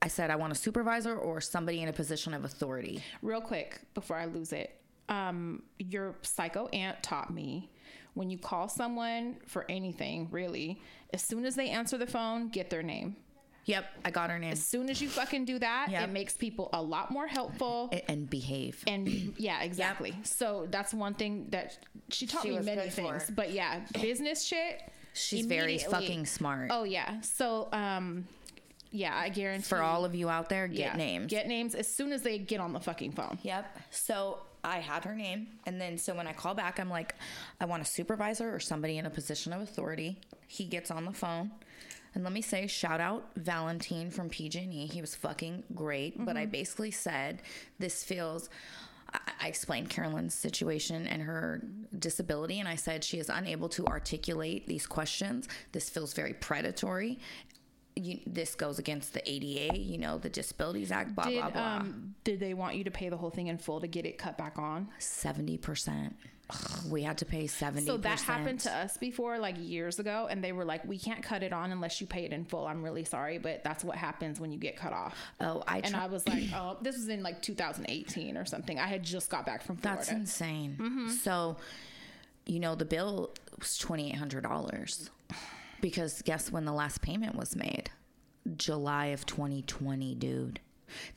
[0.05, 3.81] I said, "I want a supervisor or somebody in a position of authority." real quick
[3.95, 4.79] before I lose it.
[5.09, 7.69] um, your psycho aunt taught me
[8.15, 10.81] when you call someone for anything, really,
[11.13, 13.15] as soon as they answer the phone, get their name.
[13.65, 14.51] Yep, I got her name.
[14.51, 16.03] As soon as you fucking do that, Yep.
[16.09, 17.89] it makes people a lot more helpful.
[17.91, 18.83] A- And behave.
[18.87, 20.15] and yeah, exactly.
[20.23, 21.77] So that's one thing that
[22.09, 23.19] she taught She me many good for.
[23.19, 23.29] things.
[23.29, 24.81] But yeah, business shit.
[25.13, 26.69] She's very fucking smart.
[26.71, 27.21] Oh yeah.
[27.21, 28.27] So um,
[28.95, 31.29] yeah, I guarantee For all of you out there, get yeah, names.
[31.29, 33.37] Get names as soon as they get on the fucking phone.
[33.43, 33.77] Yep.
[33.91, 35.47] So I had her name.
[35.65, 37.15] And then so when I call back, I'm like,
[37.59, 40.19] I want a supervisor or somebody in a position of authority.
[40.47, 41.51] He gets on the phone.
[42.13, 44.87] And let me say, shout out Valentine from PG&E.
[44.87, 46.23] He was fucking great.
[46.23, 46.51] But I mm-hmm.
[46.51, 47.41] basically said,
[47.77, 48.49] this feels.
[49.39, 51.61] I explained Carolyn's situation and her
[51.97, 55.47] disability, and I said she is unable to articulate these questions.
[55.71, 57.19] This feels very predatory.
[57.97, 61.75] You, this goes against the ADA, you know, the Disabilities Act, blah, Did blah, blah.
[61.77, 64.17] um did they want you to pay the whole thing in full to get it
[64.17, 64.89] cut back on?
[64.99, 66.15] Seventy percent.
[66.91, 67.87] We had to pay seventy.
[67.87, 71.23] So that happened to us before, like years ago, and they were like, "We can't
[71.23, 73.95] cut it on unless you pay it in full." I'm really sorry, but that's what
[73.95, 75.15] happens when you get cut off.
[75.41, 75.79] Oh, I.
[75.79, 79.29] And I was like, "Oh, this was in like 2018 or something." I had just
[79.31, 80.01] got back from Florida.
[80.01, 80.77] that's insane.
[80.79, 81.09] Mm-hmm.
[81.09, 81.57] So,
[82.45, 85.09] you know, the bill was twenty eight hundred dollars
[85.85, 87.91] because guess when the last payment was made?
[88.57, 90.59] July of twenty twenty, dude.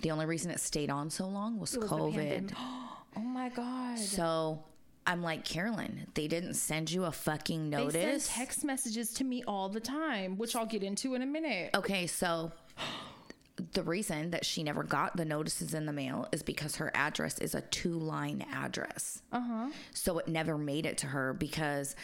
[0.02, 2.52] The only reason it stayed on so long was, was COVID.
[3.16, 3.98] oh my god!
[3.98, 4.62] So.
[5.06, 6.06] I'm like Carolyn.
[6.12, 7.94] They didn't send you a fucking notice.
[7.94, 11.26] They send text messages to me all the time, which I'll get into in a
[11.26, 11.70] minute.
[11.74, 12.52] Okay, so
[13.72, 17.38] the reason that she never got the notices in the mail is because her address
[17.38, 19.22] is a two line address.
[19.32, 19.70] Uh huh.
[19.94, 21.96] So it never made it to her because,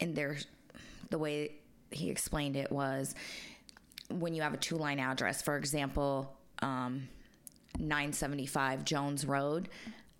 [0.00, 0.38] in their,
[1.10, 1.57] the way
[1.90, 3.14] he explained it was
[4.10, 7.08] when you have a two line address, for example, um,
[7.78, 9.68] 975 Jones Road,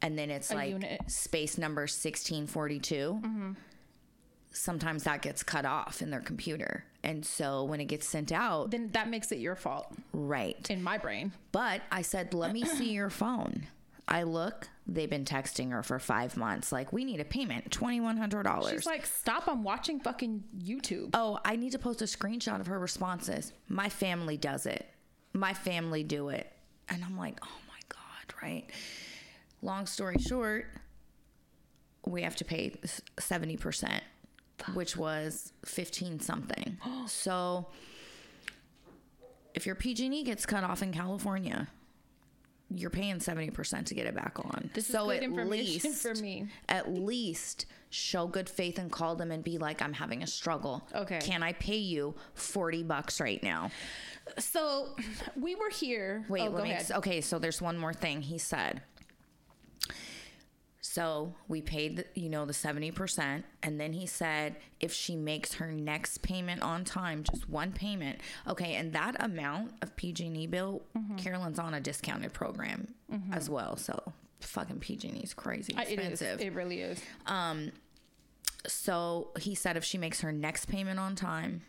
[0.02, 1.00] and then it's like unit.
[1.09, 3.54] space number 1642
[4.50, 6.85] sometimes that gets cut off in their computer.
[7.04, 10.68] And so when it gets sent out, Then that makes it your fault right.
[10.70, 11.33] in my brain.
[11.52, 13.66] But I said, let me see your phone.
[14.09, 16.73] I look, they've been texting her for five months.
[16.73, 18.71] Like, we need a payment, $2,100.
[18.71, 19.47] She's like, "Stop!
[19.47, 23.53] I'm watching fucking YouTube." oh, I need to post a screenshot of her responses.
[23.68, 24.88] My family does it.
[25.33, 26.51] My family do it.
[26.88, 28.71] And I'm like, oh my God, right?
[29.62, 30.66] Long story short,
[32.07, 32.71] we have to pay
[33.16, 34.01] 70%,
[34.75, 36.79] which was 15 something.
[37.07, 37.66] so
[39.55, 41.68] if your PG&E gets cut off in California,
[42.74, 44.70] you're paying 70% to get it back on.
[44.74, 46.46] This is so good at information least for me.
[46.68, 50.87] at least show good faith and call them and be like, I'm having a struggle.
[50.94, 51.18] Okay.
[51.20, 53.70] Can I pay you 40 bucks right now?
[54.38, 54.94] So
[55.40, 56.26] we were here.
[56.28, 56.92] Wait, oh, let go me, ahead.
[56.92, 58.83] okay, so there's one more thing he said.
[60.98, 63.44] So we paid, the, you know, the 70%.
[63.62, 68.18] And then he said if she makes her next payment on time, just one payment.
[68.48, 71.16] Okay, and that amount of PG&E bill, Mm-hmm.
[71.16, 72.88] Carolyn's on a discounted program
[73.32, 73.76] as well.
[73.76, 76.06] So fucking PG&E is crazy I- It is.
[76.20, 76.40] expensive.
[76.40, 77.00] It really is.
[77.26, 77.70] Um,
[78.66, 81.62] So he said if she makes her next payment on time,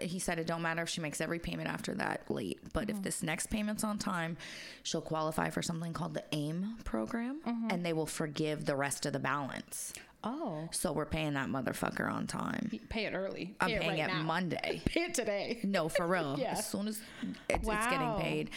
[0.00, 3.02] he said it don't matter if she makes every payment after that late, but if
[3.02, 4.36] this next payment's on time,
[4.82, 9.12] she'll qualify for something called the AIM program, and they will forgive the rest of
[9.12, 9.92] the balance.
[10.24, 12.70] Oh, So we're paying that motherfucker on time.
[12.88, 13.54] pay it early.
[13.60, 14.22] I'm Pay paying right it now.
[14.24, 14.82] Monday.
[14.84, 15.60] Pay it today.
[15.62, 16.36] No, for real.
[16.40, 16.52] Yeah.
[16.52, 17.00] As soon as
[17.48, 18.50] it's, it's getting paid,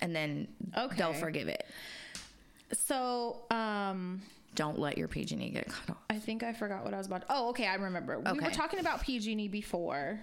[0.00, 0.46] and then
[0.96, 1.66] they'll forgive it.
[2.72, 4.22] So, um,
[4.54, 5.96] Don't let your PG&E get cut off.
[6.08, 7.24] I think I forgot what I was about.
[7.28, 8.20] oh, okay, I remember.
[8.20, 10.20] We were talking about PG&E before.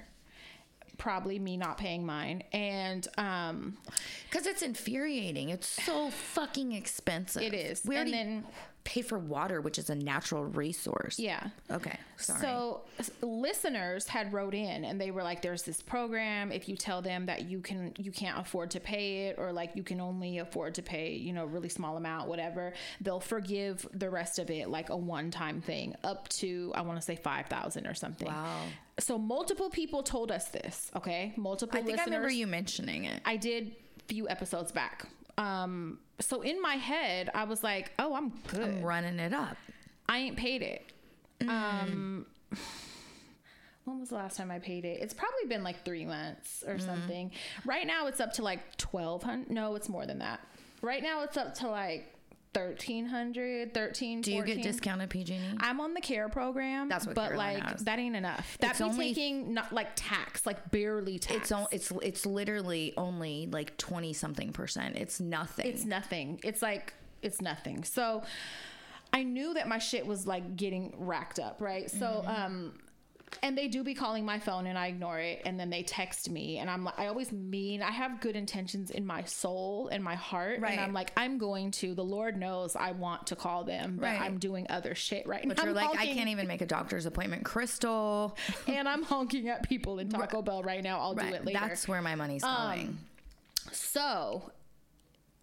[0.97, 3.77] Probably me not paying mine, and um,
[4.29, 5.49] Because it's infuriating.
[5.49, 7.41] It's so fucking expensive.
[7.43, 7.83] It is.
[7.85, 8.45] We And then-
[8.83, 11.19] pay for water, which is a natural resource.
[11.19, 11.49] yeah.
[11.69, 11.97] Okay.
[12.15, 12.39] Sorry.
[12.39, 12.81] So
[13.21, 16.53] listeners had wrote in and they were like, "There's this program.
[16.53, 19.71] If you tell them that you can, you can't afford to pay it, or like
[19.75, 23.85] you can only afford to pay, you know, a really small amount, whatever, they'll forgive
[23.93, 27.47] the rest of it, like a one-time thing, up to I want to say five
[27.47, 28.61] thousand or something." Wow.
[28.99, 30.91] So multiple people told us this.
[30.95, 31.79] Okay, multiple.
[31.79, 33.21] I think I remember you mentioning it.
[33.25, 35.07] I did a few episodes back.
[35.37, 38.61] Um, so in my head, I was like, "Oh, I'm good.
[38.61, 39.57] I'm running it up.
[40.09, 40.91] I ain't paid it."
[41.47, 42.25] Um,
[43.85, 44.99] when was the last time I paid it?
[45.01, 47.31] It's probably been like three months or something.
[47.65, 49.51] Right now, it's up to like twelve hundred.
[49.51, 50.39] No, it's more than that.
[50.81, 52.16] Right now, it's up to like
[52.53, 55.39] 1300 13 Do you get discounted PG&E?
[55.59, 56.89] I'm on the care program.
[56.89, 57.83] That's what but Carolyn like has.
[57.83, 58.57] that ain't enough.
[58.59, 61.35] that's only- taking not like tax, like barely tax.
[61.37, 64.95] It's on, it's it's literally only like twenty something percent.
[64.95, 65.67] It's nothing.
[65.67, 66.39] it's nothing.
[66.43, 67.83] It's like it's nothing.
[67.83, 68.23] So
[69.13, 71.89] I I knew that my shit was like getting racked up, right?
[71.89, 72.73] So, um,
[73.43, 76.29] and they do be calling my phone and I ignore it and then they text
[76.29, 80.01] me and I'm like I always mean I have good intentions in my soul and
[80.03, 80.71] my heart Right.
[80.71, 84.05] and I'm like I'm going to the Lord knows I want to call them but
[84.05, 84.21] Right.
[84.21, 85.63] I'm doing other shit right But now.
[85.65, 87.43] But you're I'm like, I can't even make a doctor's appointment.
[87.43, 88.37] Crystal.
[88.67, 90.99] and I'm honking at people in Taco Bell right now.
[90.99, 91.59] I'll do it later.
[91.59, 92.97] Um, That's where my money's going.
[93.71, 94.51] so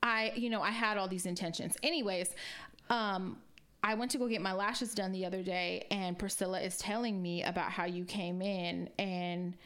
[0.02, 1.76] I, you know, I had all these intentions.
[1.82, 2.34] Anyways,
[2.90, 3.38] um,
[3.84, 7.20] I went to go get my lashes done the other day, and Priscilla is telling
[7.20, 8.88] me about how you came in.
[8.98, 9.58] And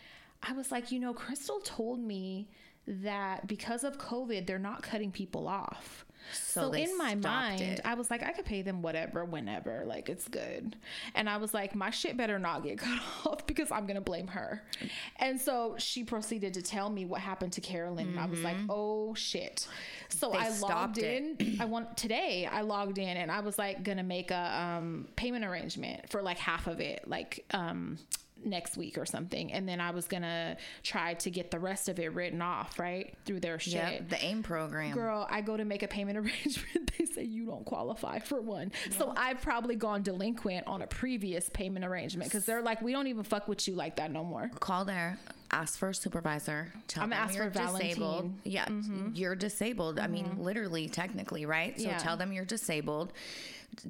[0.43, 2.49] I was like, you know, Crystal told me
[2.89, 6.05] that because of COVID, they're not cutting people off.
[6.33, 7.81] So, they in my mind, it.
[7.85, 10.77] I was like, I could pay them whatever, whenever, like it's good.
[11.15, 14.29] And I was like, my shit better not get cut off because I'm gonna blame
[14.29, 14.63] her.
[15.17, 18.09] And so she proceeded to tell me what happened to Carolyn.
[18.09, 19.67] And I was like, oh shit.
[20.09, 20.39] So Mm-hmm.
[20.39, 21.37] They I logged in.
[21.39, 21.61] it.
[21.61, 22.47] I want today.
[22.51, 26.39] I logged in and I was like gonna make a um, payment arrangement for like
[26.39, 27.99] half of it, like um,
[28.45, 29.53] next week or something.
[29.53, 33.15] And then I was gonna try to get the rest of it written off, right
[33.25, 33.73] through their shit.
[33.75, 34.93] Yeah, the AIM program.
[34.93, 36.93] Girl, I go to make a payment arrangement.
[36.99, 38.73] They say you don't qualify for one.
[38.91, 43.07] So I've probably gone delinquent on a previous payment arrangement because they're like, we don't
[43.09, 44.51] even fuck with you like that no more.
[44.61, 45.19] Call there,
[45.51, 46.73] ask for a supervisor.
[46.89, 48.31] Tell I'm them ask you're for disabled.
[48.45, 48.83] Valentine.
[48.83, 49.05] Mm-hmm.
[49.07, 49.99] Yeah, you're disabled.
[49.99, 51.79] I mean, literally, technically, right?
[51.79, 51.99] So Yeah.
[51.99, 53.13] tell them you're disabled.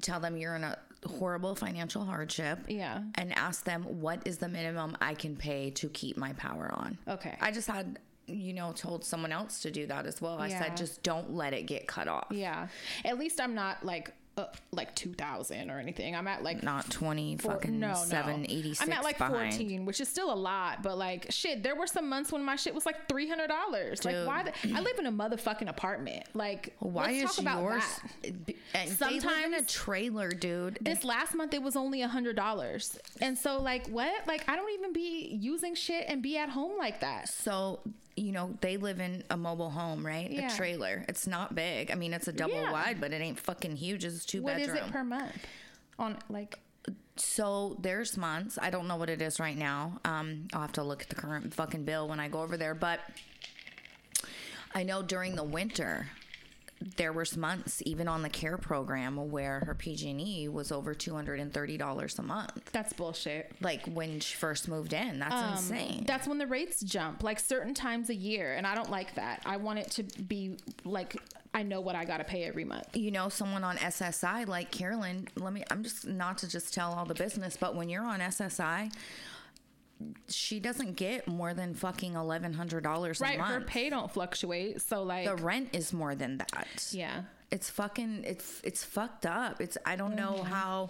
[0.01, 2.59] Tell them you're in a horrible financial hardship.
[2.67, 3.03] Yeah.
[3.15, 6.97] And ask them what is the minimum I can pay to keep my power on.
[7.07, 7.37] Okay.
[7.39, 10.37] I just had, you know, told someone else to do that as well.
[10.39, 10.59] I Yeah.
[10.63, 12.27] said, just don't let it get cut off.
[12.31, 12.67] Yeah.
[13.05, 16.15] At least I'm not like uh, like 2000 or anything.
[16.15, 17.93] I'm at like Not 20 four- fucking no, no.
[17.95, 19.53] 786 I'm at like behind.
[19.53, 22.55] 14, which is still a lot, but like shit, there were some months when my
[22.55, 24.05] shit was like $300.
[24.05, 26.23] Like why the, I live in a motherfucking apartment.
[26.33, 27.83] Like Why is talk about yours?
[28.23, 28.31] that.
[28.73, 30.77] And they live in a trailer, dude.
[30.81, 34.55] this last month it was only a hundred dollars and so like what like i
[34.55, 37.79] don't even be using shit and be at home like that So,
[38.19, 40.29] you know, they live in a mobile home, right?
[40.29, 40.53] Yeah.
[40.53, 41.05] A trailer.
[41.07, 41.89] It's not big.
[41.91, 42.71] I mean, it's a double Yeah.
[42.71, 44.03] wide, but it ain't fucking huge.
[44.03, 44.87] It's two What is bedroom.
[44.89, 45.45] it per month
[45.97, 46.59] on like
[47.17, 48.57] so there's months.
[48.61, 49.99] I don't know what it is right now.
[50.05, 52.73] Um, I'll have to look at the current fucking bill when I go over there.
[52.73, 52.99] But
[54.73, 56.07] I know during the winter,
[56.97, 61.39] there was months, even on the care program, where her PG&E was over two hundred
[61.39, 62.69] and thirty dollars a month.
[62.71, 65.99] that's bullshit Like when she first moved in, that's insane.
[65.99, 69.15] Um, that's when the rates jump like certain times a year and i don't like
[69.15, 71.15] that i want it to be like
[71.53, 75.27] i know what i gotta pay every month you know someone on SSI like Carolyn,
[75.35, 78.19] let me I'm just not to just tell all the business, but when you're on
[78.19, 78.91] SSI,
[80.29, 84.81] she doesn't get more than fucking eleven hundred dollars a right her pay don't fluctuate
[84.81, 86.87] so like the rent is more than that.
[86.91, 89.59] yeah It's fucking it's it's fucked up.
[89.59, 90.53] It's I don't know Mm-hmm.
[90.53, 90.89] how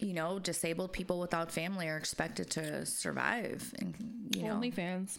[0.00, 3.94] you know, disabled people without family are expected to survive and
[4.34, 5.18] you know onlyfans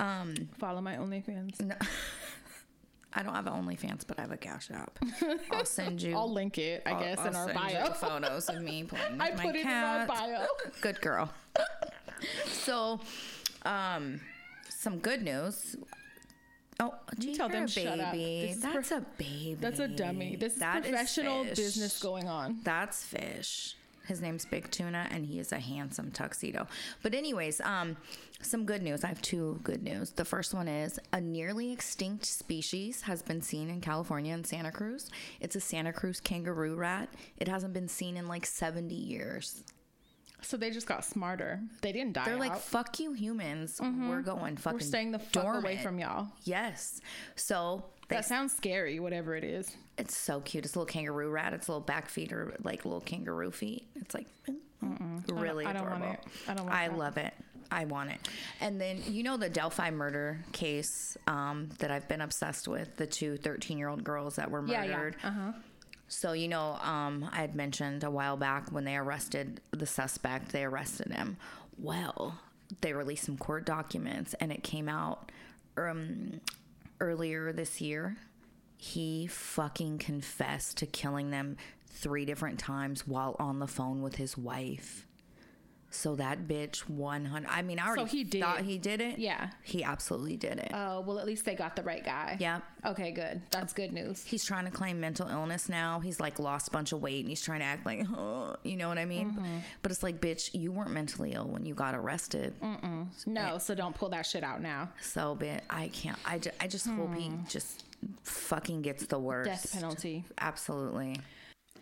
[0.00, 1.76] um follow my onlyfans No,
[3.12, 4.96] I don't have an OnlyFans, but I have a Cash App.
[5.50, 8.62] I'll send you i'll link it i I'll- guess I'll in our bio photos of
[8.62, 10.02] me playing with i my put it cat.
[10.04, 10.46] in our bio
[10.80, 11.28] Good girl.
[12.46, 13.00] so,
[13.64, 14.20] um,
[14.68, 15.76] some good news.
[16.78, 18.14] Oh, do you tell them shut up.
[18.14, 19.56] This is That's prof- a baby.
[19.60, 21.56] that's a dummy this is That professional fish.
[21.56, 23.76] business going on That's fish.
[24.06, 26.66] His name's Big Tuna, and he is a handsome tuxedo.
[27.02, 27.96] But anyways, um,
[28.40, 29.04] some good news.
[29.04, 30.10] I have two good news.
[30.10, 34.72] The first one is a nearly extinct species has been seen in California and Santa
[34.72, 35.10] Cruz.
[35.38, 37.08] It's a Santa Cruz kangaroo rat.
[37.36, 39.62] It hasn't been seen in like 70 years.
[40.42, 41.60] So they just got smarter.
[41.82, 42.24] They didn't die.
[42.24, 43.80] They're like, fuck you, humans.
[43.80, 44.78] We're going fucking.
[44.78, 46.28] we're staying the fuck away from y'all.
[46.44, 47.00] Yes.
[47.36, 49.76] So they, That sounds scary, whatever it is.
[49.98, 50.64] it's so cute.
[50.64, 51.52] It's a little kangaroo rat.
[51.52, 53.86] Its a little back feet are like little kangaroo feet.
[53.96, 54.26] It's like
[55.28, 56.20] really I don't want it.
[56.48, 56.98] I don't want I that.
[56.98, 57.34] love it.
[57.72, 58.28] I want it.
[58.60, 62.96] And then you know the Delphi murder case um, that I've been obsessed with.
[62.96, 64.72] The two 13 year old girls that were murdered.
[64.72, 64.84] Yeah,
[65.22, 65.28] yeah.
[65.28, 65.52] Uh huh.
[66.12, 70.50] So you know, um, I had mentioned a while back when they arrested the suspect,
[70.50, 71.36] they arrested him.
[71.78, 72.36] Well,
[72.80, 75.30] they released some court documents, and it came out
[75.76, 76.40] um,
[77.00, 78.16] earlier this year.
[78.76, 81.56] He fucking confessed to killing them
[81.86, 85.06] three different times while on the phone with his wife.
[85.92, 87.48] So that bitch, one hundred.
[87.50, 88.40] I mean, I already so he did.
[88.42, 89.18] thought he did it.
[89.18, 89.50] Yeah.
[89.64, 90.70] he absolutely did it.
[90.72, 92.36] Oh well, at least they got the right guy.
[92.38, 93.42] yeah, Okay, good.
[93.50, 94.22] That's good news.
[94.24, 95.98] he's trying to claim mental illness now.
[95.98, 98.76] He's like lost a bunch of weight and he's trying to act like, oh, you
[98.76, 99.32] know what I mean?
[99.32, 99.56] Mm-hmm.
[99.82, 102.54] But it's like, bitch, you weren't mentally ill when you got arrested.
[102.62, 103.08] Mm.
[103.26, 104.90] No, so don't pull that shit out now.
[105.02, 106.18] So, bitch, I can't.
[106.24, 107.84] I, ju- I just hope he just
[108.22, 109.48] fucking gets the worst.
[109.48, 109.54] Hmm.
[109.54, 110.24] Death penalty.
[110.40, 111.16] Absolutely.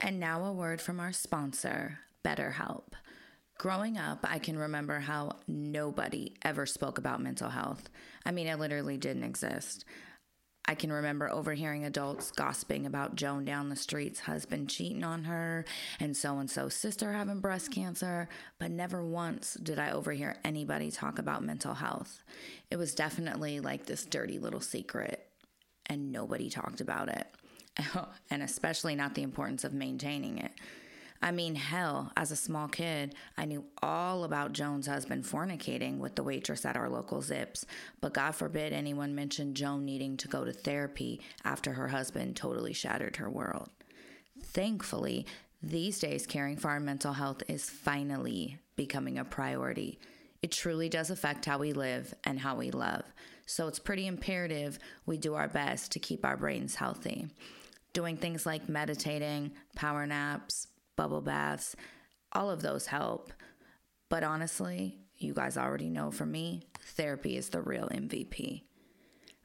[0.00, 2.84] And now a word from our sponsor, BetterHelp.
[3.58, 7.90] Growing up, I can remember how nobody ever spoke about mental health.
[8.24, 9.84] I mean, it literally didn't exist.
[10.64, 15.64] I can remember overhearing adults gossiping about Joan down the street's husband cheating on her
[15.98, 18.28] and so and so's sister having breast cancer,
[18.60, 22.22] but never once did I overhear anybody talk about mental health.
[22.70, 25.26] It was definitely like this dirty little secret,
[25.86, 27.26] and nobody talked about it.
[28.30, 30.52] and especially not the importance of maintaining it.
[31.20, 36.14] I mean, hell, as a small kid, I knew all about Joan's husband fornicating with
[36.14, 37.66] the waitress at our local Zips,
[38.00, 42.72] but God forbid anyone mentioned Joan needing to go to therapy after her husband totally
[42.72, 43.68] shattered her world.
[44.42, 45.26] Thankfully,
[45.60, 49.98] these days, caring for our mental health is finally becoming a priority.
[50.40, 53.02] It truly does affect how we live and how we love.
[53.44, 57.26] So it's pretty imperative we do our best to keep our brains healthy.
[57.92, 60.68] Doing things like meditating, power naps,
[60.98, 61.76] bubble baths,
[62.32, 63.32] all of those help.
[64.10, 66.64] But honestly, you guys already know from me,
[66.96, 68.64] therapy is the real MVP.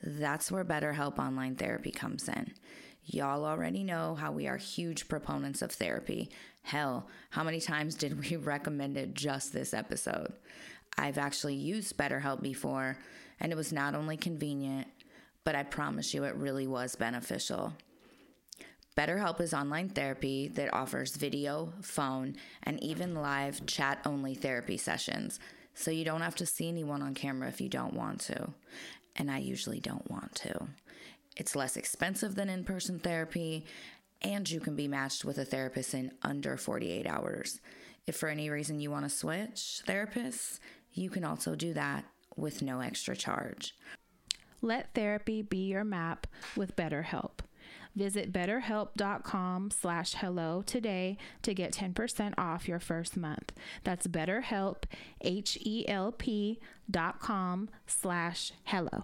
[0.01, 2.53] That's where BetterHelp Online Therapy comes in.
[3.05, 6.29] Y'all already know how we are huge proponents of therapy.
[6.63, 10.33] Hell, how many times did we recommend it just this episode?
[10.97, 12.97] I've actually used BetterHelp before,
[13.39, 14.87] and it was not only convenient,
[15.43, 17.73] but I promise you it really was beneficial.
[18.95, 25.39] BetterHelp is online therapy that offers video, phone, and even live chat only therapy sessions,
[25.73, 28.53] so you don't have to see anyone on camera if you don't want to.
[29.15, 30.67] And I usually don't want to.
[31.35, 33.65] It's less expensive than in person therapy,
[34.21, 37.59] and you can be matched with a therapist in under 48 hours.
[38.05, 40.59] If for any reason you want to switch therapists,
[40.93, 43.75] you can also do that with no extra charge.
[44.61, 47.39] Let therapy be your map with BetterHelp.
[47.95, 53.53] Visit betterhelp.com slash hello today to get 10% off your first month.
[53.83, 54.83] That's betterhelp,
[55.21, 59.03] H-E-L-P dot com slash hello.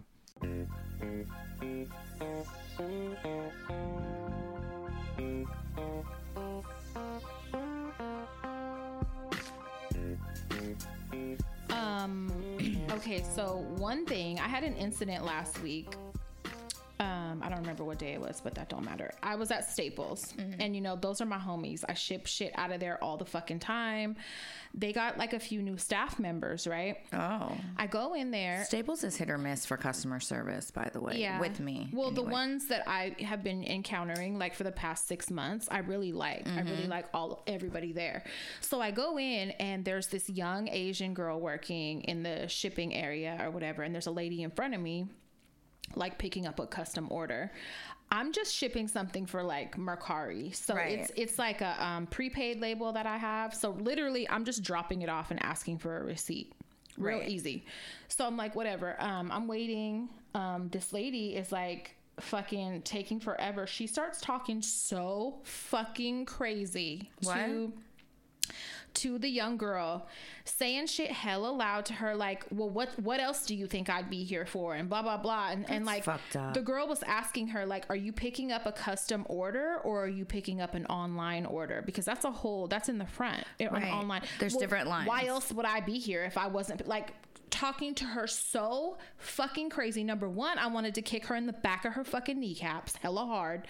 [11.70, 12.32] Um,
[12.92, 15.96] okay, so one thing, I had an incident last week
[17.00, 19.14] um, I don't remember what day it was, but that don't matter.
[19.24, 20.60] I was at Staples, mm-hmm.
[20.60, 21.86] and you know those are my homies.
[21.88, 24.18] I ship shit out of there all the fucking time.
[24.74, 26.98] They got like a few new staff members, right?
[27.14, 28.66] Oh, I go in there.
[28.66, 31.20] Staples is hit or miss for customer service, by the way.
[31.20, 31.90] Yeah, with me.
[31.94, 32.26] Well, anyway.
[32.26, 36.12] the ones that I have been encountering, like for the past six months, I really
[36.12, 36.46] like.
[36.46, 36.60] Mm-hmm.
[36.60, 36.92] I really mm-hmm.
[36.92, 38.26] like all everybody there.
[38.60, 43.38] So I go in, and there's this young Asian girl working in the shipping area
[43.42, 45.08] or whatever, and there's a lady in front of me
[45.96, 47.52] like picking up a custom order.
[48.12, 50.56] I'm just shipping something for like Mercari.
[50.56, 51.00] So right.
[51.00, 53.54] it's it's like a um, prepaid label that I have.
[53.54, 56.54] So literally I'm just dropping it off and asking for a receipt.
[56.98, 57.30] Real right.
[57.30, 57.66] easy.
[58.08, 59.02] So I'm like, whatever.
[59.02, 60.10] Um, I'm waiting.
[60.36, 63.68] Um, this lady is like fucking taking forever.
[63.68, 67.36] She starts talking so fucking crazy what?
[67.36, 67.74] to
[68.96, 70.08] to the young girl,
[70.46, 74.10] saying shit hella loud to her, like, well, what what else do you think I'd
[74.10, 74.76] be here for?
[74.76, 75.50] And blah blah blah.
[75.52, 76.06] And, and like
[76.54, 80.10] the girl was asking her, like, are you picking up a custom order or are
[80.10, 81.82] you picking up an online order?
[81.86, 83.44] Because that's a whole that's in the front.
[83.60, 83.92] Right.
[83.92, 84.22] online.
[84.40, 85.08] There's well, different lines.
[85.08, 87.14] Why else would I be here if I wasn't like
[87.50, 90.04] talking to her so fucking crazy.
[90.04, 93.26] Number one, I wanted to kick her in the back of her fucking kneecaps, hella
[93.26, 93.68] hard,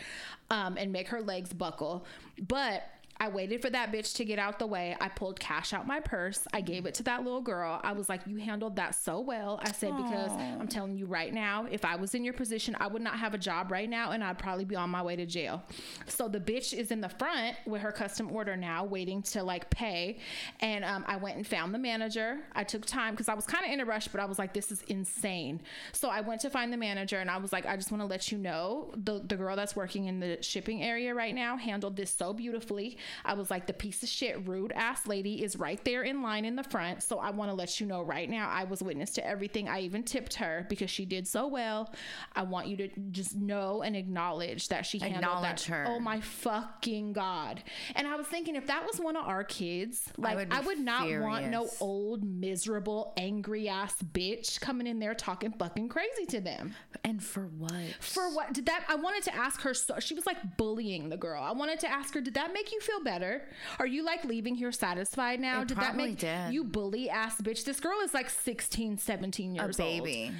[0.49, 2.05] um, and make her legs buckle.
[2.47, 2.83] But
[3.19, 4.95] I waited for that bitch to get out the way.
[5.01, 6.47] I pulled cash out my purse.
[6.53, 7.81] I gave it to that little girl.
[7.83, 9.59] I was like, You handled that so well.
[9.61, 10.03] I said, Aww.
[10.03, 13.19] Because I'm telling you right now, if I was in your position, I would not
[13.19, 15.61] have a job right now and I'd probably be on my way to jail.
[16.07, 19.69] So the bitch is in the front with her custom order now, waiting to like
[19.69, 20.19] pay.
[20.61, 22.37] And um, I went and found the manager.
[22.53, 24.53] I took time because I was kind of in a rush, but I was like,
[24.53, 25.59] This is insane.
[25.91, 28.07] So I went to find the manager and I was like, I just want to
[28.07, 31.97] let you know the, the girl that's working in the shipping area right now handled
[31.97, 32.97] this so beautifully.
[33.25, 36.45] I was like, the piece of shit, rude ass lady is right there in line
[36.45, 37.03] in the front.
[37.03, 39.67] So I want to let you know right now, I was witness to everything.
[39.67, 41.93] I even tipped her because she did so well.
[42.35, 45.73] I want you to just know and acknowledge that she handled acknowledge that.
[45.73, 45.85] her.
[45.87, 47.63] Oh my fucking god!
[47.95, 50.59] And I was thinking, if that was one of our kids, like I would, I
[50.61, 51.25] would not furious.
[51.25, 56.75] want no old, miserable, angry ass bitch coming in there talking fucking crazy to them.
[57.03, 57.71] And for what?
[57.99, 58.53] For what?
[58.53, 58.85] Did that?
[58.87, 59.73] I wanted to ask her.
[59.73, 61.41] So she was like bullying the girl.
[61.41, 63.43] I wanted to ask her, did that make you feel better?
[63.79, 65.61] Are you like leaving here satisfied now?
[65.61, 66.53] It did that make did.
[66.53, 67.63] you bully ass bitch?
[67.65, 70.25] This girl is like 16, 17 years a baby.
[70.25, 70.33] old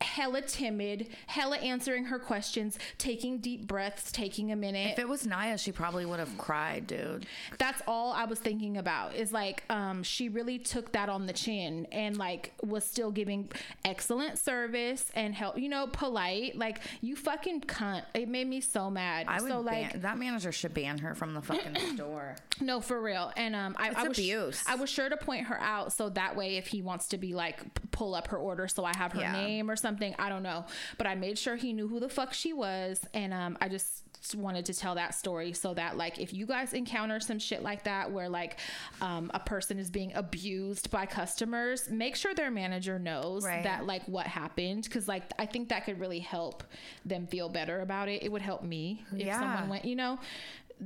[0.00, 4.92] hella timid, hella answering her questions, taking deep breaths, taking a minute.
[4.92, 7.26] If it was Naya, she probably would have cried, dude.
[7.58, 9.14] That's all I was thinking about.
[9.16, 13.50] Is like um she really took that on the chin and like was still giving
[13.84, 16.56] excellent service and help, you know, polite.
[16.56, 18.02] Like you fucking cunt.
[18.14, 19.26] It made me so mad.
[19.28, 22.36] I would so ban, like that manager should ban her from the fucking store.
[22.60, 23.32] no, for real.
[23.36, 24.62] And um, I, I was abuse.
[24.68, 27.34] I was sure to point her out so that way, if he wants to be
[27.34, 27.58] like
[27.90, 29.32] pull up her order, so I have her Yeah.
[29.32, 29.87] name or something.
[30.18, 30.64] I don't know,
[30.98, 34.04] but I made sure he knew who the fuck she was, and um, I just
[34.36, 37.84] wanted to tell that story so that like if you guys encounter some shit like
[37.84, 38.58] that where like
[39.00, 43.62] um, a person is being abused by customers make sure their manager knows Right.
[43.62, 46.64] that like what happened because like i think that could really help
[47.06, 49.38] them feel better about it it would help me if Yeah.
[49.38, 50.18] someone went you know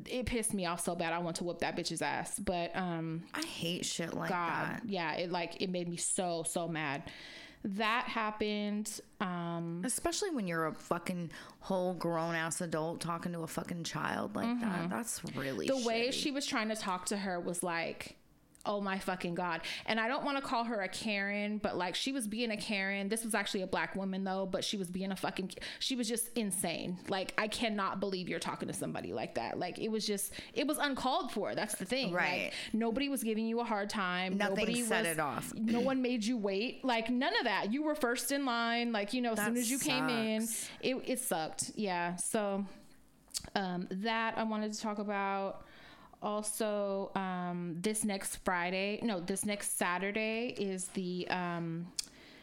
[0.06, 1.12] it pissed me off so bad.
[1.12, 2.38] I want to whoop that bitch's ass.
[2.38, 4.82] But um I hate shit like God, that.
[4.86, 7.02] yeah, it like it made me so so mad.
[7.64, 9.00] That happened.
[9.20, 14.34] Um Especially when you're a fucking whole grown ass adult talking to a fucking child
[14.34, 14.90] like that.
[14.90, 18.16] That's really the way she was trying to talk to her was like
[18.66, 19.62] oh my fucking god.
[19.86, 22.56] And i don't want to call her a karen but like she was being a
[22.56, 23.08] karen.
[23.08, 26.08] This was actually a black woman though but she was being a fucking she was
[26.08, 26.98] just insane.
[27.08, 29.58] Like i cannot believe you're talking to somebody like that.
[29.58, 31.54] Like it was just it was uncalled for.
[31.54, 32.12] That's the thing.
[32.12, 32.44] Right.
[32.44, 34.36] like, nobody was giving you a hard time.
[34.36, 35.52] Nothing nobody set was, it off.
[35.54, 36.84] no one made you wait.
[36.84, 37.72] Like none of that.
[37.72, 38.92] You were first in line.
[38.92, 40.48] Like you know as That soon as you came in
[40.80, 41.72] it, it sucked.
[41.74, 42.16] Yeah.
[42.16, 42.64] So
[43.54, 45.64] um, that I wanted to talk about.
[46.22, 51.90] Also, um, this next Friday, no, this next Saturday is the um,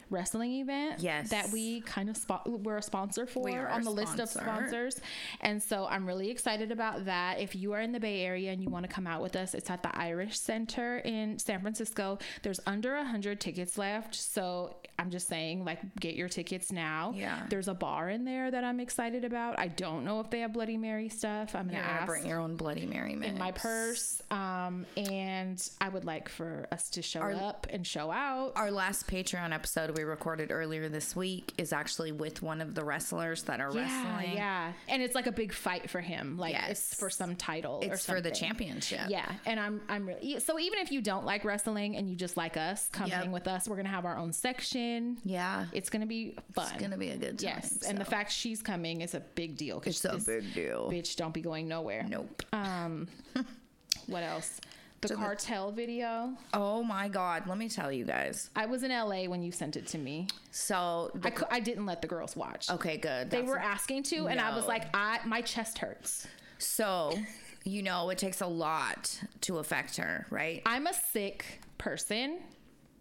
[0.10, 1.30] wrestling event Yes.
[1.30, 4.99] that we kind of spo- we're a sponsor for on the list of sponsors.
[5.41, 7.39] And so I'm really excited about that.
[7.39, 9.53] If you are in the Bay Area and you want to come out with us,
[9.53, 12.18] it's at the Irish Center in San Francisco.
[12.43, 17.14] There's under a hundred tickets left, so I'm just saying, like, get your tickets now.
[17.16, 17.45] Yeah.
[17.49, 19.57] There's a bar in there that I'm excited about.
[19.60, 21.55] I don't know if they have Bloody Mary stuff.
[21.55, 23.32] I'm gonna You're gonna ask bring your own Bloody Mary mix.
[23.32, 24.22] in my purse.
[24.32, 28.53] Um, and I would like for us to show up and show out.
[28.55, 32.82] Our last Patreon episode we recorded earlier this week is actually with one of the
[32.86, 33.82] wrestlers that are yeah,
[34.14, 34.34] wrestling.
[34.34, 36.38] yeah, and it's like a big fight for him.
[36.38, 37.82] Like it's for some title.
[37.84, 39.02] or It's for the championship.
[39.10, 42.38] Yeah, and I'm I'm really so even if you don't like wrestling and you just
[42.38, 43.28] like us coming Yep.
[43.28, 45.18] with us, we're gonna have our own section.
[45.26, 45.66] Yeah.
[45.74, 46.70] It's gonna be fun.
[46.72, 47.50] It's gonna be a good time.
[47.56, 49.84] yes, and the fact she's coming is a big deal.
[49.86, 50.89] It's a big deal.
[50.89, 52.06] Bitch, don't be going nowhere.
[52.08, 52.43] Nope.
[52.54, 53.08] Um,
[54.08, 54.62] what else?
[55.02, 56.34] The So the- cartel video.
[56.54, 58.50] Oh my god, let me tell you guys.
[58.56, 60.28] I was in LA when you sent it to me.
[60.52, 62.70] So the, I, cou- I didn't let the girls watch.
[62.70, 63.30] okay, good.
[63.30, 66.28] They That's- were asking to, and I was like, I my chest hurts.
[66.58, 67.18] so
[67.66, 70.62] you know it takes a lot to affect her, right?
[70.66, 71.45] I'm a sick
[71.78, 72.39] person.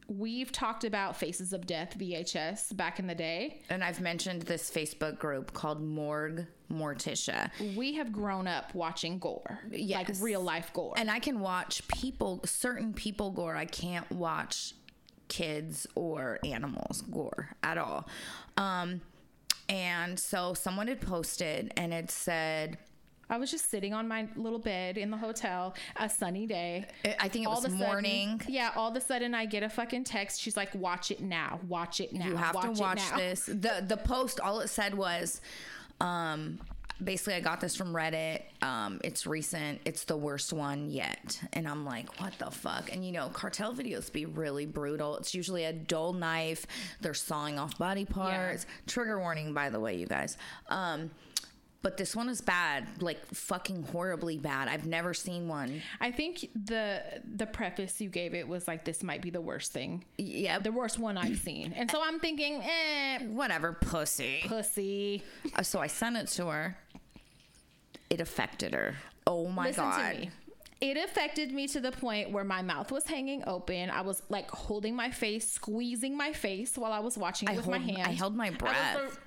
[0.08, 3.60] We've talked about Faces of Death VHS back in the day.
[3.68, 7.50] And I've mentioned this Facebook group called Morgue Morticia.
[7.76, 10.94] We have grown up watching gore, like real life gore.
[10.96, 13.54] And I can watch people, certain people gore.
[13.54, 14.72] I can't watch
[15.28, 18.08] kids or animals gore at all.
[18.56, 19.02] Um,
[19.68, 22.78] and so someone had posted and it said,
[23.30, 26.86] I was just sitting on my little bed in the hotel, a sunny day.
[27.20, 28.40] I think it was of a sudden- morning.
[28.48, 30.40] yeah, all of a sudden I get a fucking text.
[30.40, 31.60] She's like, "Watch it now.
[31.68, 32.26] Watch it now.
[32.26, 33.46] You have to watch this.
[33.46, 35.40] The the post all it said was
[36.00, 36.58] um
[37.02, 38.42] basically I got this from Reddit.
[38.62, 39.80] Um it's recent.
[39.84, 41.40] It's the worst one yet.
[41.52, 42.92] And I'm like, what the fuck?
[42.92, 45.16] And you know, cartel videos be really brutal.
[45.18, 46.66] It's usually a dull knife.
[47.00, 48.66] They're sawing off body parts.
[48.86, 50.36] Trigger warning by the way, you guys.
[50.68, 51.10] Um
[51.82, 54.68] but this one is bad, like fucking horribly bad.
[54.68, 55.80] I've never seen one.
[56.00, 59.72] I think the the preface you gave it was like, "This might be the worst
[59.72, 64.40] thing, Yeah, the worst one I've seen." And so I'm thinking, "Eh, whatever, pussy.
[64.44, 65.22] pussy."
[65.54, 66.76] Uh, so I sent it to her.
[68.10, 68.96] It affected her.
[69.26, 70.12] Oh my Listen god.
[70.14, 70.30] to me.
[70.80, 73.90] It affected me to the point where my mouth was hanging open.
[73.90, 77.56] I was like holding my face, squeezing my face while I was watching it I
[77.56, 78.02] with my hand.
[78.04, 79.18] I held my breath.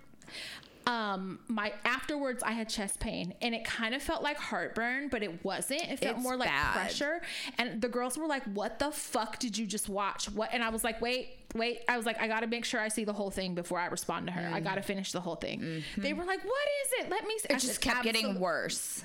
[0.88, 5.22] Um, my afterwards, I had chest pain, and it kind of felt like heartburn, but
[5.24, 5.84] it wasn't.
[5.84, 6.74] It felt It's more like bad.
[6.74, 7.22] pressure.
[7.58, 10.50] And the girls were like, "What the fuck did you just watch?" What?
[10.54, 13.04] And I was like, "Wait." Wait, I was like, I gotta make sure I see
[13.04, 14.50] the whole thing before I respond to her.
[14.54, 15.84] I gotta finish the whole thing.
[15.98, 17.10] They were like, "What is it?
[17.12, 17.48] Let me." See.
[17.50, 17.56] Mm-hmm.
[17.58, 19.04] It just kept getting worse.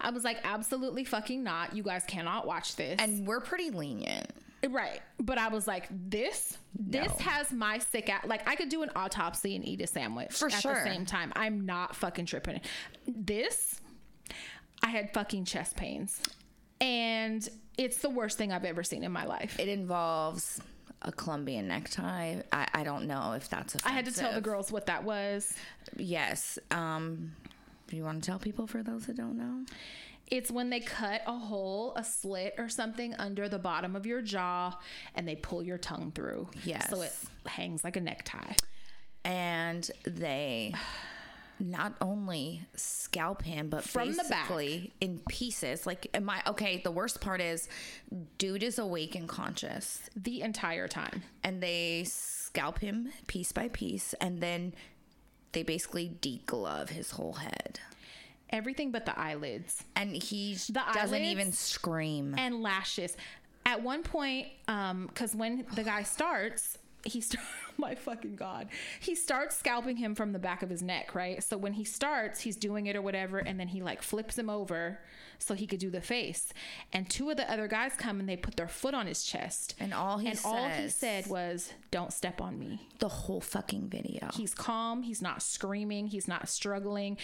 [0.00, 1.74] I was like, absolutely fucking not.
[1.76, 2.96] You guys cannot watch this.
[2.98, 4.30] And we're pretty lenient.
[4.70, 5.00] Right.
[5.18, 7.24] But I was like, this, this No.
[7.24, 8.26] has my sick out.
[8.28, 10.74] Like, I could do an autopsy and eat a sandwich For at sure.
[10.74, 11.32] the same time.
[11.36, 12.60] I'm not fucking tripping.
[13.06, 13.80] This,
[14.82, 16.20] I had fucking chest pains.
[16.80, 17.48] And
[17.78, 19.58] it's the worst thing I've ever seen in my life.
[19.58, 20.60] It involves
[21.02, 22.40] a Colombian necktie.
[22.52, 23.90] I, I don't know if that's offensive.
[23.90, 25.54] I had to tell the girls what that was.
[25.96, 26.58] Yes.
[26.70, 27.32] Um,
[27.90, 29.64] you want to tell people for those that don't know?
[30.28, 34.22] It's when they cut a hole, a slit, or something under the bottom of your
[34.22, 34.76] jaw
[35.14, 36.48] and they pull your tongue through.
[36.64, 36.90] Yes.
[36.90, 37.14] So it
[37.46, 38.54] hangs like a necktie.
[39.24, 40.74] And they
[41.58, 44.50] not only scalp him, but From the back.
[45.00, 45.86] in pieces.
[45.86, 46.80] Like, am I okay?
[46.84, 47.68] The worst part is,
[48.38, 51.22] dude is awake and conscious, The entire time.
[51.42, 54.74] and they scalp him piece by piece, and then
[55.52, 57.80] they basically deglove his whole head.
[58.50, 59.82] Everything but the eyelids.
[59.96, 62.34] And he The doesn't eyelids even scream.
[62.38, 63.16] and lashes.
[63.64, 67.44] At one point, um, because when the guy starts, he start.
[67.78, 68.68] My fucking god,
[69.00, 71.42] he starts scalping him from the back of his neck, right?
[71.42, 74.48] So when he starts, he's doing it or whatever, and then he like flips him
[74.48, 74.98] over
[75.38, 76.54] so he could do the face.
[76.94, 79.74] And two of the other guys come and they put their foot on his chest,
[79.78, 83.88] And all he and all he said was, "Don't step on me." the whole fucking
[83.90, 84.30] video.
[84.32, 85.02] He's calm.
[85.02, 86.06] He's not screaming.
[86.06, 87.18] He's not struggling.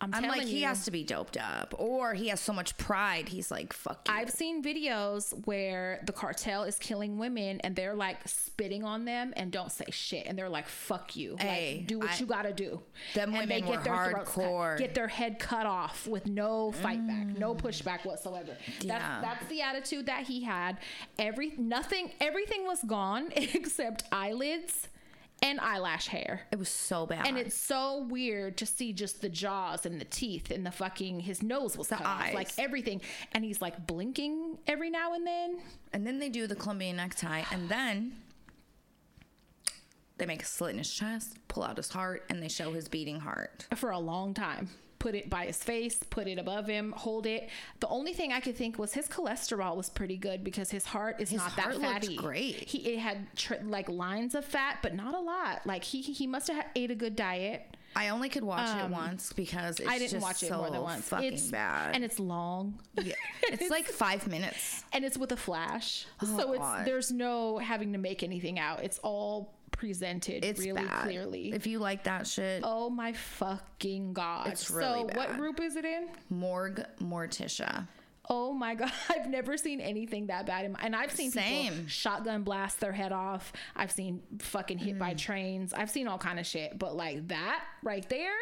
[0.00, 2.76] I'm, I'm like, you, he has to be doped up, or he has so much
[2.76, 3.28] pride.
[3.28, 4.14] He's like, fuck you.
[4.14, 9.32] I've seen videos where the cartel is killing women and they're like spitting on them
[9.36, 12.26] and don't say shit and they're like fuck you Hey, like do what I- you
[12.26, 12.80] gotta do
[13.14, 14.78] Them and women were throats cut, hardcore.
[14.78, 17.60] get their head cut off with no fight back no mm.
[17.60, 18.98] pushback whatsoever Yeah.
[18.98, 20.78] that's, that's the attitude that he had
[21.18, 24.88] every nothing everything was gone except eyelids
[25.42, 27.26] and eyelash hair it was so bad.
[27.26, 31.20] and it's so weird to see just the jaws and the teeth and the fucking
[31.20, 33.00] his nose was cut off, like everything.
[33.32, 35.58] And he's like blinking every now and then.
[35.92, 38.16] And then they do the Colombian necktie, and then
[40.18, 42.88] they make a slit in his chest, pull out his heart, and they show his
[42.88, 43.66] beating heart.
[43.76, 44.70] for a long time.
[44.98, 47.48] Put it by his face, put it above him, hold it.
[47.80, 51.20] The only thing I could think was his cholesterol was pretty good because his heart
[51.20, 52.16] is His not heart that fatty.
[52.16, 52.56] great.
[52.56, 55.66] He it had tr- like lines of fat, but not a lot.
[55.66, 57.62] Like he he must have ate a good diet.
[57.94, 60.58] I only could watch it once because it's Um, I didn't just watch it so
[60.58, 61.08] more than once.
[61.08, 61.94] Fucking it's bad.
[61.94, 62.78] and it's long.
[63.02, 63.14] Yeah.
[63.44, 64.84] it's like five minutes.
[64.92, 66.06] and it's with a flash.
[66.22, 68.82] Oh, so it's there's no having to make anything out.
[68.84, 71.02] It's all presented It's really bad.
[71.04, 71.52] clearly.
[71.52, 74.48] If you like that shit, oh my fucking god.
[74.48, 76.08] It's really so what group is it in?
[76.30, 77.86] Morgue Morticia.
[78.28, 81.86] Oh my god, I've never seen anything that bad in my, and I've seen people
[81.86, 83.52] shotgun blast their head off.
[83.76, 84.98] I've seen fucking hit Mm.
[84.98, 85.72] by trains.
[85.72, 88.32] I've seen all kind of shit, but like that right there,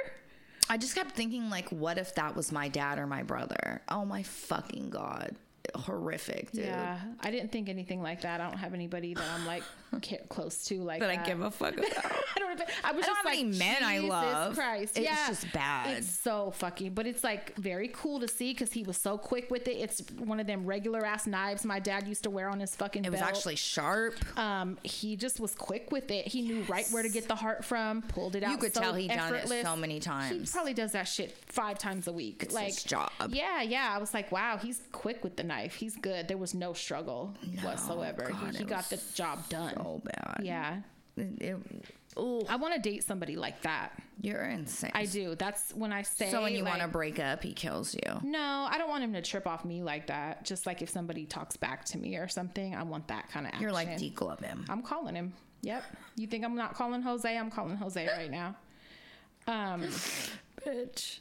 [0.71, 3.83] I just kept thinking, like, what if that was my dad or my brother?
[3.91, 5.37] Oh my fucking god,
[5.75, 6.65] horrific, dude.
[6.65, 8.41] yeah, I didn't think anything like that.
[8.41, 9.63] I don't have anybody that I'm like
[10.29, 11.87] close to like That I give a fuck about.
[12.37, 12.53] I don't.
[12.53, 14.55] Even, I was I just like, men I Jesus love.
[14.55, 15.99] Christ, It's yeah, just bad.
[15.99, 19.51] It's so fucking, but it's like very cool to see because he was so quick
[19.51, 19.77] with it.
[19.77, 23.05] It's one of them regular ass knives my dad used to wear on his fucking.
[23.05, 24.15] It was actually sharp.
[24.39, 26.27] Um, he just was quick with it.
[26.27, 28.03] He knew right where to get the heart from.
[28.03, 28.51] Pulled it out.
[28.51, 30.51] You could so tell he done it so many times.
[30.51, 32.43] He probably does that shit five times a week.
[32.43, 33.11] It's like his job.
[33.29, 33.93] Yeah, yeah.
[33.95, 35.75] I was like, wow, he's quick with the knife.
[35.75, 36.29] He's good.
[36.29, 38.29] There was no struggle whatsoever.
[38.31, 39.75] God, he he got the job done.
[39.85, 40.41] Oh bad.
[40.43, 40.79] Yeah.
[42.19, 43.91] Ooh, I want to date somebody like that.
[44.21, 44.91] you're insane.
[44.95, 45.35] I do.
[45.37, 46.31] That's when I say.
[46.31, 48.21] So when you want to break up, he kills you.
[48.23, 50.45] No, I don't want him to trip off me like that.
[50.45, 53.51] Just like if somebody talks back to me or something, I want that kind of
[53.51, 53.63] action.
[53.63, 54.65] You're like deglove him.
[54.69, 55.33] I'm calling him.
[55.63, 55.83] Yep.
[56.17, 57.37] You think I'm not calling Jose?
[57.39, 58.57] I'm calling Jose right now.
[59.47, 59.83] Um,
[60.67, 61.19] Bitch.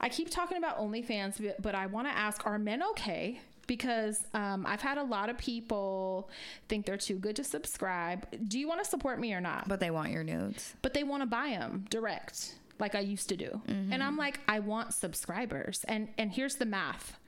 [0.00, 3.40] I keep talking about OnlyFans, but- but I want to ask: Are men okay?
[3.66, 6.28] Because um, I've had a lot of people
[6.68, 8.26] think they're too good to subscribe.
[8.48, 9.68] Do you want to support me or not?
[9.68, 10.74] But they want your nudes.
[10.82, 14.40] but they want to buy them direct like i used to do and i'm like
[14.48, 17.18] i want subscribers and and here's the math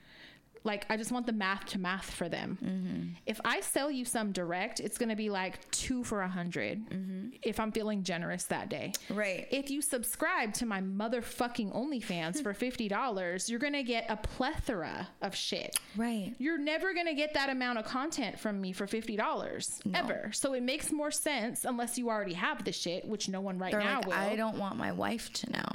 [0.63, 3.09] like i just want the math to math for them mm-hmm.
[3.25, 6.89] if i sell you some direct it's going to be like two for a 100
[6.89, 7.29] mm-hmm.
[7.43, 9.47] if i'm feeling generous that day Right.
[9.51, 15.07] if you subscribe to my motherfucking OnlyFans for $50, you're going to get a plethora
[15.21, 15.77] of shit.
[15.95, 16.33] Right.
[16.39, 20.31] You're never going to get that amount of content from me for $50 ever.
[20.33, 23.71] So it makes more sense unless you already have the shit, which no one right
[23.71, 24.13] They're now like, will.
[24.13, 25.69] I don't want my wife to know.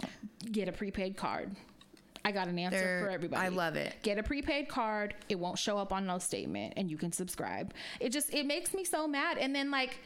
[0.51, 1.55] get a prepaid card.
[2.25, 3.45] I got an answer They're- for everybody.
[3.45, 3.95] I love it.
[4.03, 5.15] Get a prepaid card.
[5.29, 7.75] It won't show up on no statement and you can subscribe.
[8.01, 9.39] It just it makes me so mad.
[9.39, 9.99] And then like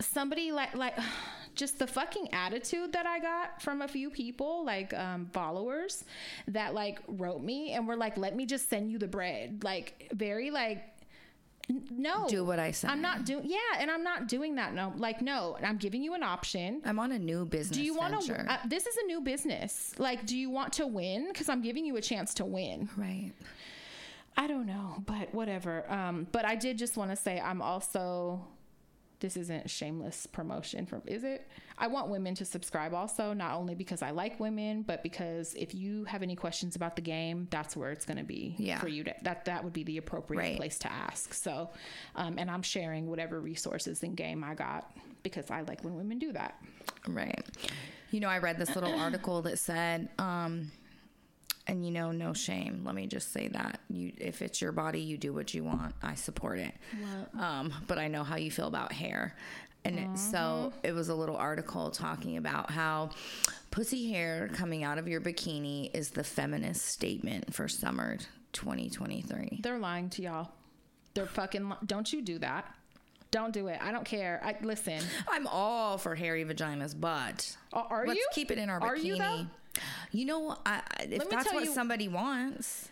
[0.00, 0.94] somebody like like
[1.54, 6.04] just the fucking attitude that I got from a few people, like um, followers,
[6.46, 10.08] that like wrote me and were like, "Let me just send you the bread." Like
[10.12, 10.84] very like,
[11.90, 12.88] no, Do what I say.
[12.88, 13.44] I'm not doing.
[13.44, 14.74] Yeah, and I'm not doing that.
[14.74, 16.80] No, like no, I'm giving you an option.
[16.84, 18.52] I'm on a new business Do you want to?
[18.52, 19.94] Uh, this is a new business.
[19.98, 21.28] Like, do you want to win?
[21.28, 22.88] Because I'm giving you a chance to win.
[22.96, 23.32] right.
[24.36, 25.84] I don't know, but whatever.
[25.90, 28.46] Um, but I did just want to say I'm also
[29.20, 31.48] this isn't shameless promotion from is it
[31.78, 35.74] i want women to subscribe also not only because i like women but because if
[35.74, 38.78] you have any questions about the game that's where it's going to be Yeah.
[38.78, 40.56] for you to that that would be the appropriate Right.
[40.56, 41.70] place to ask so
[42.16, 44.90] um, and i'm sharing whatever resources in game i got
[45.22, 46.54] because i like when women do that
[47.06, 47.44] Right.
[48.10, 50.70] You know, I read this little article that said, um,
[51.68, 52.82] and you know, no shame.
[52.84, 55.94] Let me just say that you, if it's your body, you do what you want.
[56.02, 56.74] I support it.
[57.38, 59.36] Um, but I know how you feel about hair,
[59.84, 63.10] and it, so it was a little article talking about how
[63.70, 68.16] pussy hair coming out of your bikini is the feminist statement for summer
[68.54, 69.60] 2023.
[69.62, 70.48] they're lying to y'all
[71.14, 72.64] they're fucking li- don't you do that
[73.30, 74.98] don't do it i don't care i listen
[75.30, 78.84] I'm all for hairy vaginas, but are let's you keep it in our bikini.
[78.88, 79.46] are you though
[80.10, 82.88] You know, I, if that's what you- somebody wants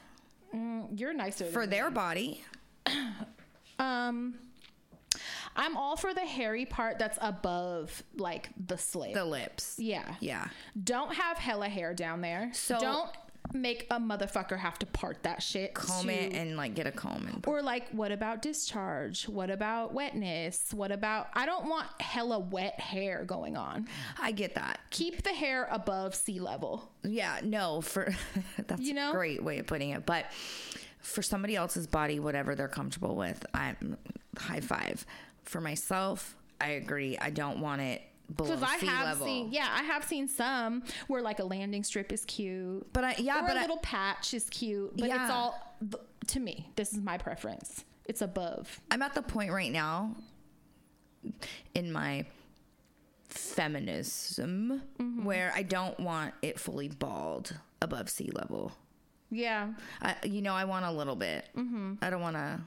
[0.95, 1.67] you're nicer for me.
[1.67, 2.43] their body,
[3.79, 4.35] Um,
[5.55, 9.13] I'm all for the hairy part that's above like the slit.
[9.15, 9.77] the lips.
[9.79, 10.15] yeah.
[10.21, 10.49] Yeah.
[10.83, 12.51] Don't have hella hair down there.
[12.55, 13.11] So- don't
[13.57, 15.75] make a motherfucker have to part that shit.
[15.75, 19.29] Comb to- it and like get a comb and or like, what about discharge?
[19.29, 20.73] What about wetness?
[20.73, 21.29] What about?
[21.35, 23.89] I don't want hella wet hair going on.
[24.21, 24.81] I get that.
[24.91, 26.91] Keep the hair above sea level.
[27.03, 28.15] Yeah, no, for
[28.67, 29.11] that's You know?
[29.11, 30.07] a great way of putting it.
[30.07, 30.27] But
[31.01, 33.97] for somebody else's body, whatever they're comfortable with, I'm
[34.37, 35.07] high five.
[35.45, 37.17] For myself, I agree.
[37.19, 38.03] I don't want it
[38.35, 39.27] Because I sea have level.
[39.27, 42.87] seen, yeah, I have seen some where like a landing strip is cute.
[42.93, 45.23] but I yeah, or but a I, little patch is cute, but Yeah.
[45.25, 45.77] it's all
[46.29, 46.69] to me.
[46.77, 47.85] This is my preference.
[48.05, 48.81] It's above.
[48.91, 50.15] I'm at the point right now
[51.75, 52.25] in my
[53.29, 55.25] feminism Mm-hmm.
[55.25, 58.73] where I don't want it fully bald above sea level.
[59.31, 61.49] Yeah, I, you know, I want a little bit.
[61.57, 61.95] Mm-hmm.
[62.01, 62.61] I don't want to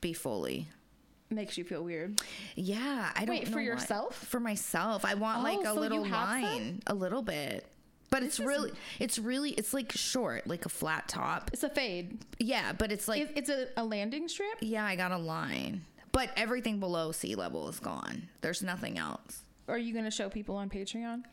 [0.00, 0.68] be fully.
[1.34, 2.20] Makes you feel weird.
[2.56, 3.62] Yeah, I don't Wait, for why.
[3.62, 4.14] yourself?
[4.16, 6.42] For myself, I want Oh, like a oh, so little have some?
[6.42, 7.66] line, a little bit.
[8.10, 11.50] But it's is- really, it's really, it's like short, like a flat top.
[11.52, 12.18] It's a fade.
[12.38, 14.58] Yeah, but it's like, it's a, a landing strip.
[14.60, 15.84] yeah, I got a line.
[16.12, 18.28] But everything below sea level is gone.
[18.42, 19.41] There's nothing else.
[19.68, 21.24] Are you going to show people on Patreon?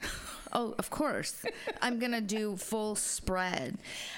[0.51, 1.45] Oh, of course.
[1.81, 3.77] I'm gonna do full spread.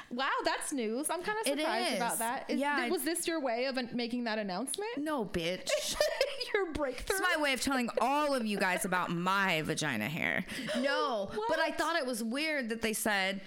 [0.09, 1.09] Wow, that's news.
[1.09, 1.97] I'm kind of surprised is.
[1.97, 2.45] about that.
[2.47, 4.91] Is- Yeah, was this your way of an- making that announcement?
[4.97, 5.69] No, bitch.
[6.53, 7.17] your breakthrough.
[7.17, 10.45] It's my way of telling all of you guys about my vagina hair.
[10.79, 13.41] No, but I thought it was weird that they said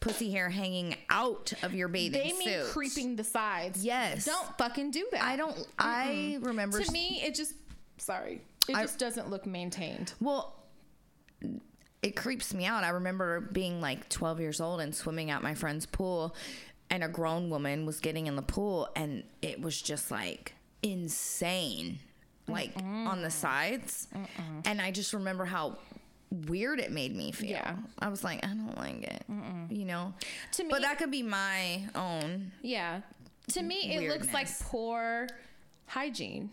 [0.00, 2.44] pussy hair hanging out of your bathing suit.
[2.44, 3.84] they mean creeping the sides.
[3.84, 4.24] Yes.
[4.24, 5.22] Don't fucking do that.
[5.22, 5.56] I don't.
[5.78, 6.80] I remember.
[6.82, 7.54] To me, it just.
[7.96, 8.42] Sorry.
[8.68, 10.12] It I- just doesn't look maintained.
[10.20, 10.54] Well,
[12.02, 12.84] it creeps me out.
[12.84, 16.34] I remember being like 12 years old and swimming at my friend's pool,
[16.90, 21.98] and a grown woman was getting in the pool, and it was just like insane,
[22.46, 24.08] like on the sides.
[24.64, 25.78] And I just remember how
[26.30, 27.50] weird it made me feel.
[27.50, 27.76] Yeah.
[27.98, 29.24] I was like, I don't like it,
[29.70, 30.14] you know?
[30.52, 32.52] To me, But that could be my own.
[32.62, 33.00] yeah.
[33.54, 35.26] To me, it looks like poor
[35.86, 36.50] hygiene,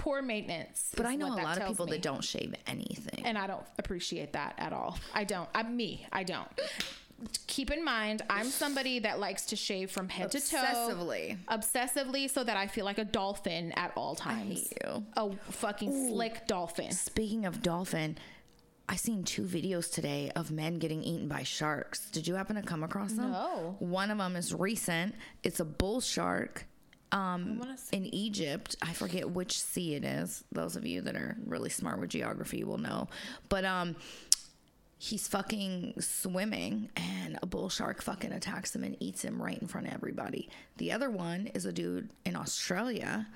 [0.00, 0.90] poor maintenance.
[0.96, 1.92] But I know a lot of people me.
[1.92, 3.24] that don't shave anything.
[3.26, 4.98] and I don't appreciate that at all.
[5.14, 5.48] I don't.
[5.54, 6.06] I'm me.
[6.12, 6.48] I don't.
[7.46, 11.36] Keep in mind, I'm somebody that likes to shave from head to toe, Obsessively.
[11.50, 14.50] obsessively, so that I feel like a dolphin at all times.
[14.50, 15.04] I hate you.
[15.18, 16.92] A fucking slick dolphin.
[16.92, 18.16] Speaking of dolphin,
[18.88, 22.10] I seen two videos today of men getting eaten by sharks.
[22.10, 23.32] Did you happen to come across them?
[23.32, 23.76] No.
[23.80, 25.14] One of them is recent.
[25.42, 26.64] It's a bull shark
[27.12, 27.60] um,
[27.92, 28.76] in Egypt.
[28.82, 30.44] I forget which sea it is.
[30.52, 33.08] Those of you that are really smart with geography will know.
[33.48, 33.96] But um,
[34.98, 39.66] he's fucking swimming, and a bull shark fucking attacks him and eats him right in
[39.66, 40.48] front of everybody.
[40.76, 43.26] The other one is a dude in Australia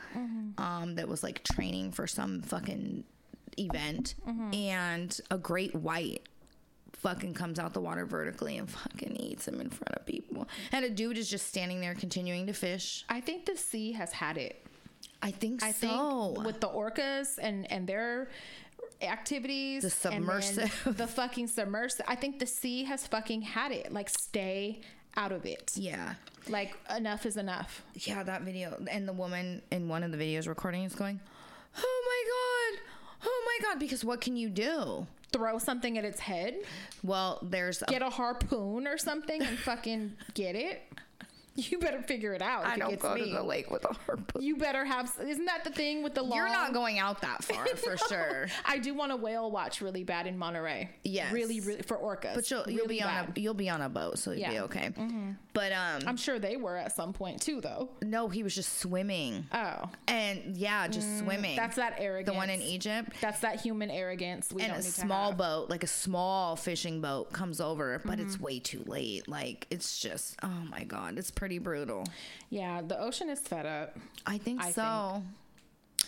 [0.59, 3.05] um, that was like training for some fucking
[3.59, 4.15] event,
[4.55, 6.29] and a great white
[7.05, 10.49] fucking comes out the water vertically and fucking eats him in front of people.
[10.73, 13.05] And a dude is just standing there continuing to fish.
[13.09, 14.67] I think the sea has had it.
[15.23, 16.33] I think I so.
[16.35, 18.29] think with the orcas and and their
[19.03, 20.73] activities, The submersive.
[20.97, 22.07] the fucking submersive.
[22.09, 23.93] I think the sea has fucking had it.
[23.93, 24.81] Like, stay
[25.17, 25.73] out of it.
[25.77, 26.15] yeah.
[26.49, 27.83] Like, enough is enough.
[27.95, 28.83] Yeah, that video.
[28.91, 31.21] And the woman in one of the videos recording is going,
[31.77, 32.21] Oh my
[32.77, 32.83] God.
[33.27, 33.79] Oh my God.
[33.81, 35.07] Because what can you do?
[35.35, 36.55] Throw something at its head,
[37.03, 40.83] Well, there's a get a harpoon or something, and fucking get it.
[41.57, 42.65] You better figure it out.
[42.67, 43.25] I don't go me.
[43.27, 44.43] to the lake with a harpoon.
[44.43, 45.13] You better have.
[45.25, 46.37] Isn't that the thing with the long?
[46.37, 48.49] You're not going out that far for sure.
[48.65, 50.91] I do want a whale watch really bad in Monterey.
[51.05, 51.33] Yes.
[51.33, 52.35] really, really for orcas.
[52.35, 54.55] But you'll you'll Really be on a you'll be on a boat, so you'll be
[54.55, 54.63] Yeah.
[54.65, 54.91] okay.
[54.99, 55.31] Mm-hmm.
[55.55, 57.89] But um, I'm sure they were at some point too, though.
[58.03, 61.55] no, he was just swimming, Oh, and yeah, just swimming.
[61.57, 62.27] that's that arrogance.
[62.27, 63.13] the one in Egypt.
[63.21, 64.53] That's that human arrogance.
[64.53, 65.39] We and don't a small have.
[65.39, 68.27] boat, like a small fishing boat, comes over, but Mm-hmm.
[68.27, 69.29] it's way too late.
[69.29, 72.05] Like it's just, oh my god, it's pretty brutal.
[72.51, 73.97] Yeah, the ocean is fed up.
[74.27, 75.23] I think I so.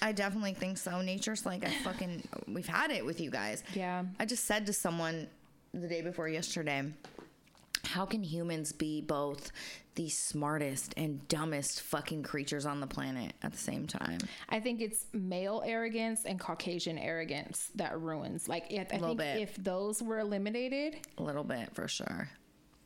[0.02, 1.00] I definitely think so.
[1.02, 3.62] Nature's like I fucking we've had it with you guys.
[3.74, 4.04] Yeah.
[4.18, 5.28] I just said to someone
[5.72, 6.82] the day before yesterday,
[7.86, 9.50] how can humans be both
[9.94, 14.18] the smartest and dumbest fucking creatures on the planet at the same time?
[14.48, 18.48] I think it's male arrogance and Caucasian arrogance that ruins.
[18.48, 19.40] Like, if, I think bit.
[19.40, 22.28] if those were eliminated, A little bit for sure.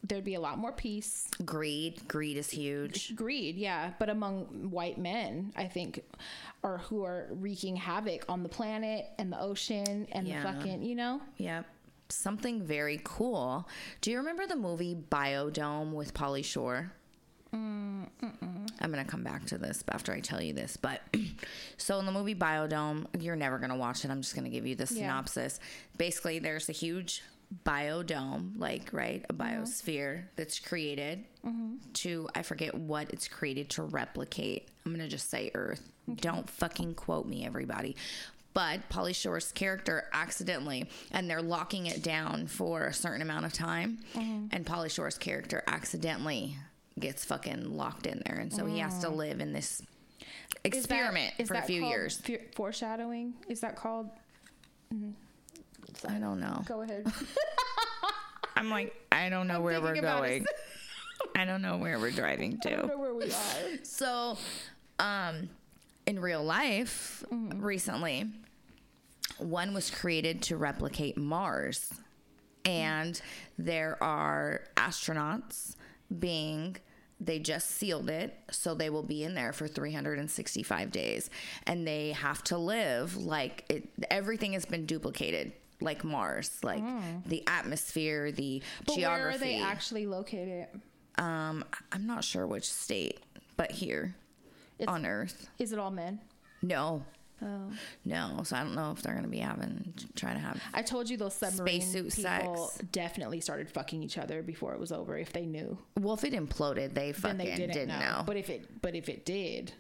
[0.04, 1.26] there'd be a lot more peace.
[1.44, 3.14] Greed, greed is huge.
[3.16, 6.02] Greed, yeah, but among white men, I think,
[6.62, 10.42] are who are wreaking havoc on the planet and the ocean and Yeah.
[10.42, 11.20] the fucking, you know.
[11.38, 11.66] Yep.
[12.12, 13.68] Something very cool.
[14.00, 16.92] Do you remember the movie Biodome with Pauly Shore?
[17.54, 18.06] Mm,
[18.80, 21.02] I'm gonna come back to this after I tell you this, but
[21.76, 24.10] so in the movie Biodome, you're never gonna watch it.
[24.10, 25.02] I'm just gonna give you the Yeah.
[25.02, 25.58] synopsis.
[25.98, 27.22] Basically, there's a huge
[27.64, 29.62] biodome, like right, a mm-hmm.
[29.62, 31.76] biosphere that's created mm-hmm.
[31.94, 34.68] to I forget what it's created to replicate.
[34.86, 35.82] I'm gonna just say Earth.
[36.16, 37.96] Don't fucking quote me, everybody.
[38.52, 43.52] But Pauly Shore's character accidentally, and they're locking it down for a certain amount of
[43.52, 46.56] time, and Pauly Shore's character accidentally
[46.98, 49.82] gets fucking locked in there, and so he has to live in this
[50.64, 52.18] experiment is for a few years.
[52.18, 54.10] fe- foreshadowing is that called?
[56.08, 56.62] I don't know.
[56.66, 57.06] Go ahead.
[58.56, 60.28] I'm like, I don't know where we're thinking about it.
[60.40, 60.46] going.
[61.36, 62.86] I don't know where we're driving I don't to.
[62.88, 63.78] know where we are.
[63.84, 64.36] So,
[64.98, 65.48] um,
[66.06, 67.60] in real life, Mm-hmm.
[67.62, 68.26] recently,
[69.38, 71.92] one was created to replicate Mars,
[72.64, 73.20] and
[73.58, 75.76] there are astronauts
[76.18, 76.76] being.
[77.22, 81.28] They just sealed it, so they will be in there for 365 days,
[81.66, 83.88] and they have to live like it.
[84.10, 86.82] Everything has been duplicated, like Mars, like
[87.26, 88.62] the atmosphere, the Mm.
[88.86, 89.22] But geography.
[89.22, 90.68] where are they actually located?
[91.18, 93.20] Um, I'm not sure which state,
[93.56, 94.14] but here
[94.82, 95.48] It's- on Earth.
[95.58, 96.20] Is it all men?
[96.62, 97.04] No,
[97.42, 97.72] Oh.
[98.04, 98.42] no.
[98.44, 100.60] So I don't know if they're gonna be having trying to have.
[100.74, 102.88] I told you those submarine Spacesuit people sex.
[102.92, 105.16] definitely started fucking each other before it was over.
[105.16, 107.98] If they knew, Well, if it imploded, they then fucking they didn't, didn't, know.
[108.18, 108.22] know.
[108.26, 109.72] But if it, but if it did,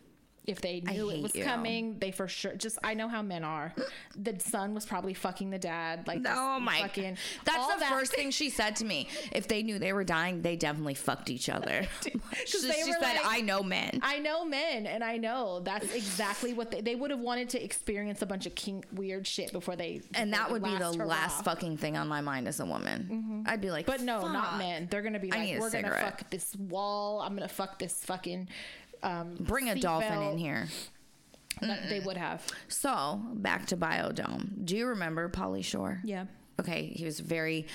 [0.46, 1.44] if they knew it was you.
[1.44, 2.54] coming, they for sure.
[2.54, 3.74] Just I know how men are.
[4.16, 6.06] The son was probably fucking the dad.
[6.06, 6.80] Like Oh my!
[6.80, 7.18] fucking.
[7.44, 9.08] That's the that- first thing she said to me.
[9.32, 11.86] If they knew they were dying, they definitely fucked each other.
[12.02, 12.10] she
[12.66, 16.52] they she said, like- "I know men." I know men, and I know that's exactly
[16.52, 19.76] what they, they would have wanted to experience a bunch of kink weird shit before
[19.76, 20.00] they.
[20.14, 23.08] and before that would be the last fucking thing on my mind as a woman.
[23.10, 23.42] Mm-hmm.
[23.46, 24.88] I'd be like, But no, not men.
[24.90, 27.20] They're gonna be like, we're gonna fuck this wall.
[27.20, 28.48] I'm gonna fuck this fucking.
[29.02, 30.68] Um, Bring a dolphin belt." in here.
[31.88, 32.46] They would have.
[32.68, 34.64] So back to Biodome.
[34.64, 36.00] Do you remember Pauly Shore?
[36.04, 36.24] Yeah.
[36.58, 37.66] Okay, he was very.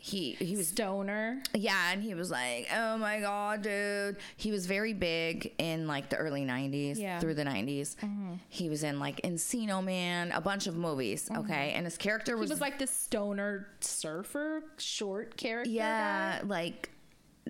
[0.00, 1.42] He he was Stoner.
[1.54, 6.08] Yeah, and he was like, "Oh my god, dude!" He was very big in like
[6.08, 7.12] the early '90s Yeah.
[7.14, 7.20] Mm-hmm.
[7.20, 7.96] through the '90s.
[8.48, 11.28] He was in like Encino Man, a bunch of movies.
[11.36, 12.38] Okay, and his character Mm-hmm.
[12.38, 15.68] He was, was like the stoner surfer, short character.
[15.70, 16.46] yeah, guy.
[16.46, 16.90] like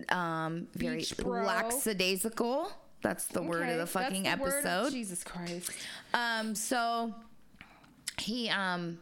[0.08, 2.70] um very lackadaisical.
[3.02, 4.90] That's the word of the fucking the episode.
[4.92, 5.70] Jesus Christ.
[6.12, 7.14] Um, so
[8.18, 8.98] he um,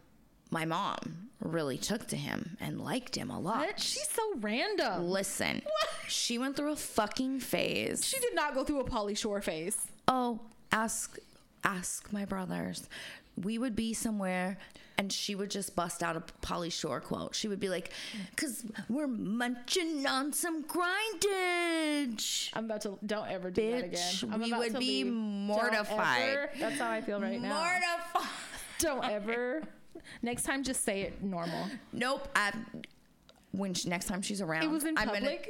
[0.51, 3.59] my mom really took to him and liked him a lot.
[3.59, 3.79] What?
[3.79, 5.09] She's so random.
[5.09, 5.61] Listen,
[6.07, 8.05] she went through a fucking phase.
[8.05, 9.87] She did not go through a Pauly Shore phase.
[10.07, 10.39] oh,
[10.71, 11.17] ask
[11.63, 12.89] ask my brothers.
[13.41, 14.57] We would be somewhere
[14.97, 17.35] and she would just bust out a Pauly Shore quote.
[17.35, 17.91] She would be like,
[18.35, 22.97] "Cause we're munching on some grindage." I'm about to.
[23.05, 23.91] Don't ever do that again.
[23.93, 25.13] Bitch, I'm we about would to be leave.
[25.13, 26.49] Mortified.
[26.59, 27.53] That's how I feel right now.
[27.59, 28.31] Mortified.
[28.79, 29.63] Don't ever.
[30.21, 31.67] Next time, just say it normal.
[31.91, 32.27] Nope.
[32.35, 32.51] I,
[33.51, 35.49] when she, next time she's around, It was in I'm gonna- public?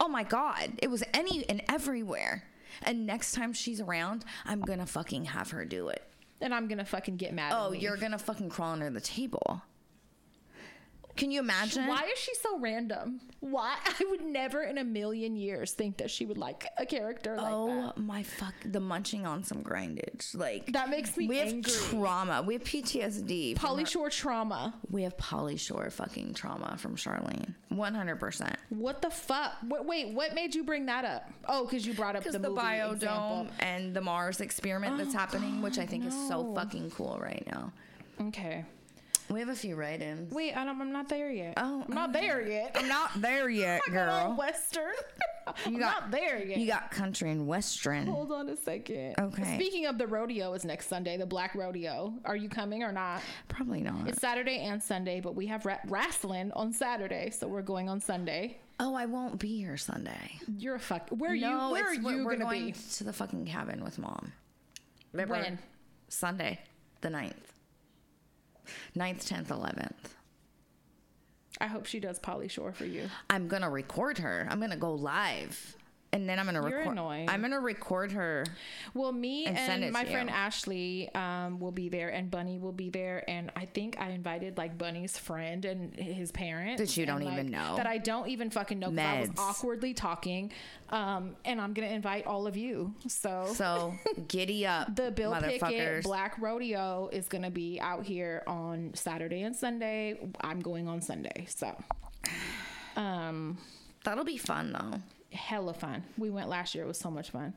[0.00, 0.72] oh my god!
[0.82, 2.44] It was any and everywhere.
[2.82, 6.02] And next time she's around, I'm gonna fucking have her do it.
[6.40, 7.52] And I'm gonna fucking get mad.
[7.56, 9.62] Oh, you're gonna fucking crawl under the table.
[11.18, 11.86] Can you imagine?
[11.86, 13.20] Why is she so random?
[13.40, 17.36] Why I would never in a million years think that she would like a character
[17.36, 17.98] like Oh that.
[17.98, 18.54] my fuck!
[18.64, 22.42] The munching on some grindage, like That makes me we have trauma.
[22.42, 23.58] We have PTSD.
[23.58, 24.74] from Polly her- Shore trauma.
[24.90, 27.54] we have Pauly Shore fucking trauma from Charlene.
[27.68, 28.56] One hundred percent.
[28.70, 29.52] What the fuck?
[29.68, 31.30] Wait, wait, what made you bring that up?
[31.48, 33.46] Oh, because you brought up the, Because the, biodome example.
[33.60, 37.44] and the Mars experiment that's oh, happening, which I think is so fucking cool right
[37.50, 37.72] now.
[38.28, 38.64] Okay.
[39.30, 40.32] We have a few write-ins.
[40.32, 41.54] Wait, I don't, I'm not there yet.
[41.56, 42.12] Oh, I'm not oh.
[42.12, 42.72] there yet.
[42.74, 44.36] I'm not there yet, I got all girl.
[44.38, 44.92] Western.
[45.66, 46.58] I'm got- not there yet.
[46.58, 48.06] You got country and western.
[48.06, 49.14] Hold on a second.
[49.18, 49.54] Okay.
[49.56, 52.14] Speaking of the rodeo, is next Sunday, the Black Rodeo.
[52.24, 53.22] Are you coming or not?
[53.48, 54.08] Probably not.
[54.08, 58.00] It's Saturday and Sunday, but we have ra- wrestling on Saturday, so we're going on
[58.00, 58.58] Sunday.
[58.80, 60.38] oh, I won't be here Sunday.
[60.56, 61.08] You're a fuck.
[61.10, 61.46] Where are you?
[61.48, 62.72] Where are you we're gonna going be?
[62.72, 64.32] to the fucking cabin with mom.
[65.12, 65.34] Remember?
[65.34, 65.58] When?
[66.08, 66.60] Sunday,
[67.00, 67.32] the 9th.
[68.96, 70.14] 9th, 10th, 11th.
[71.60, 73.08] I hope she does Pauly Shore for you.
[73.28, 74.46] I'm gonna record her.
[74.48, 75.76] I'm gonna go live,
[76.12, 76.70] and then I'm gonna record.
[76.70, 76.92] You're record.
[76.92, 77.28] annoying.
[77.28, 78.44] I'm gonna record her.
[78.94, 80.34] Well, me And and, my friend you.
[80.34, 84.56] Ashley um, will be there, and Bunny will be there, and I think I invited
[84.56, 87.76] like Bunny's friend and his parents That you don't and, even like, know.
[87.76, 88.92] that I don't even fucking know.
[88.98, 90.52] I was awkwardly talking,
[90.90, 92.94] um, and I'm gonna invite all of you.
[93.06, 93.46] So.
[93.58, 93.94] So
[94.28, 96.04] giddy up, the Bill Pickett.
[96.04, 100.18] Black Rodeo is going to be out here on Saturday and Sunday.
[100.40, 101.76] I'm going on Sunday, so
[102.96, 103.58] um,
[104.04, 105.00] That'll be fun though.
[105.32, 106.02] Hella fun.
[106.16, 107.54] We went last year; it was so much fun.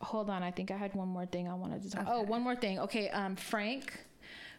[0.00, 2.04] Hold on, I think I had one more thing I wanted to talk.
[2.08, 2.78] Oh, one more thing.
[2.80, 4.04] Okay, um, Frank,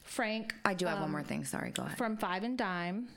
[0.03, 0.55] Frank.
[0.63, 1.45] I do have one um, more thing.
[1.45, 1.97] Sorry, go ahead.
[1.97, 3.09] from Five and Dime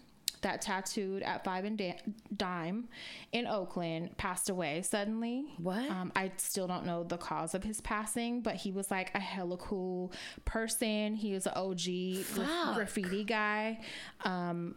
[0.43, 2.01] that tattooed at Five and da-
[2.37, 2.89] Dime
[3.33, 5.47] in Oakland passed away suddenly.
[5.59, 5.91] What?
[5.91, 9.21] Um, I still don't know the cause of his passing, but he was like a
[9.21, 10.13] hella cool
[10.45, 11.17] person.
[11.17, 13.81] He was an OG graffiti guy.
[14.25, 14.77] Um,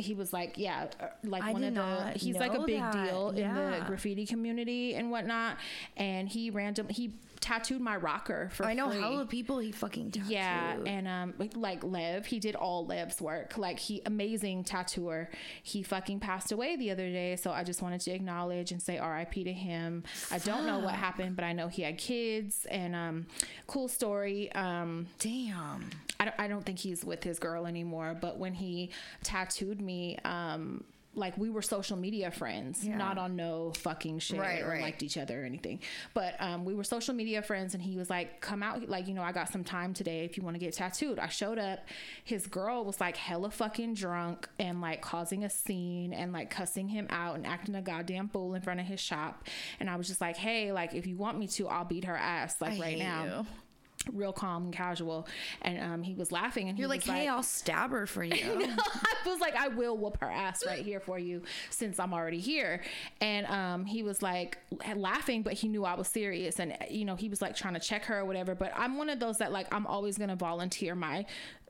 [0.00, 2.12] he was like, yeah, uh, like I one of the.
[2.16, 2.92] He's like a big that.
[2.92, 5.56] deal in the graffiti community and whatnot.
[5.96, 9.00] And he random he tattooed my rocker for I know free.
[9.00, 10.30] hella people he fucking tattooed.
[10.30, 13.56] Yeah, and um, like- like Lev, he did all Lev's work.
[13.56, 15.30] Like he, amazing tattooer.
[15.62, 18.98] He fucking passed away the other day, so I just wanted to acknowledge and say
[18.98, 19.44] R.I.P.
[19.44, 20.04] to him.
[20.30, 23.26] I don't know what happened, but I know he had kids, and um,
[23.66, 24.52] cool story.
[24.52, 25.88] Um, Damn.
[26.18, 28.90] I don't, I don't think he's with his girl anymore, but when he
[29.22, 30.84] tattooed me, um,
[31.14, 32.96] like we were social media friends, Yeah.
[32.96, 34.80] not on no fucking shit Right, or right.
[34.82, 35.80] liked each other or anything.
[36.14, 39.14] But um, we were social media friends, and he was like, "Come out, like you
[39.14, 41.80] know, I got some time today if you want to get tattooed." I showed up.
[42.22, 46.88] His girl was like hella fucking drunk and like causing a scene and like cussing
[46.88, 49.48] him out and acting a goddamn fool in front of his shop.
[49.80, 52.16] And I was just like, "Hey, like if you want me to, I'll beat her
[52.16, 53.46] ass like I right now." you.
[54.10, 55.28] Real calm and casual,
[55.62, 58.66] and um, he was laughing, and he You're like, hey, I'll stab her for you.
[59.24, 62.40] I was like, I will whoop her ass right here for you since I'm already
[62.40, 62.80] here.
[63.20, 64.58] And um, he was like
[64.96, 66.58] laughing, but he knew I was serious.
[66.60, 68.54] And, you know, he was like trying to check her or whatever.
[68.54, 71.26] But I'm one of those that like, I'm always going to volunteer my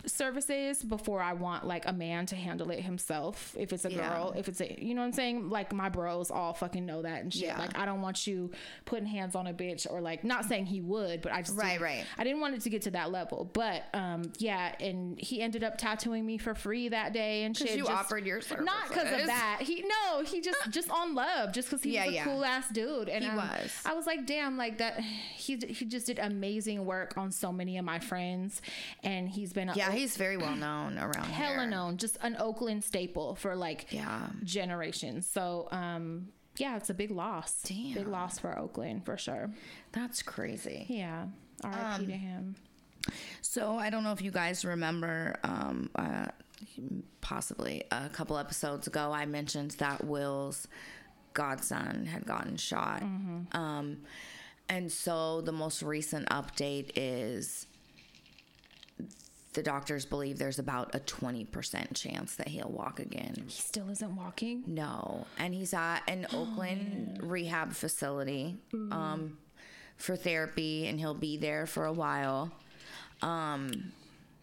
[0.07, 3.55] services before I want like a man to handle it himself.
[3.59, 4.09] If it's a Yeah.
[4.09, 5.49] girl, if it's a, you know what I'm saying?
[5.51, 7.45] Like my bros all fucking know that and shit.
[7.45, 7.59] Yeah.
[7.59, 8.51] Like, I don't want you
[8.85, 11.81] putting hands on a bitch or like, not saying he would, but I just, Right,
[11.81, 12.05] right.
[12.19, 13.51] I didn't want it to get to that level.
[13.53, 17.73] But um, yeah, and he ended up tattooing me for free that day and shit.
[17.73, 18.67] You just- offered your services.
[18.67, 19.59] not because of that.
[19.63, 22.25] He no, he just just on love, just because he Yeah, was a yeah.
[22.25, 23.09] cool ass dude.
[23.09, 23.73] And He um, was.
[23.85, 25.01] I was like, damn, like that.
[25.41, 28.61] He he just did amazing work on so many of my friends,
[29.03, 31.67] and he's been a Yeah, he's very well known around hella here.
[31.67, 34.29] known, just an Oakland staple for like Yeah.
[34.45, 35.27] generations.
[35.27, 36.29] So um.
[36.57, 37.63] Yeah, it's a big loss.
[37.63, 39.51] Big loss for Oakland for sure.
[39.93, 40.85] That's crazy.
[40.89, 41.27] Yeah.
[41.65, 42.03] R.I.P.
[42.03, 42.57] Um, to him.
[43.41, 46.27] So I don't know if you guys remember, um, uh,
[47.23, 50.67] possibly a couple episodes ago, I mentioned that Will's
[51.33, 53.03] godson had gotten shot.
[53.53, 53.99] Um,
[54.69, 57.67] and so the most recent update is
[59.53, 63.35] the doctors believe there's about a 20% chance that he'll walk again.
[63.47, 64.63] He still isn't walking.
[64.67, 69.39] No, and he's at an Oakland rehab facility um,
[69.97, 72.53] for therapy, and he'll be there for a while.
[73.23, 73.93] Um,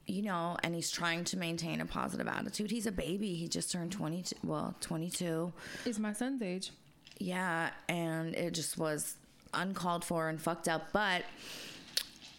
[0.08, 2.72] you know, and he's trying to maintain a positive attitude.
[2.72, 3.34] He's a baby.
[3.36, 5.52] He just turned 22, well, 22.
[5.86, 6.72] Is my son's age.
[7.20, 9.16] Yeah, and it just was
[9.54, 10.90] uncalled for and fucked up.
[10.94, 11.24] But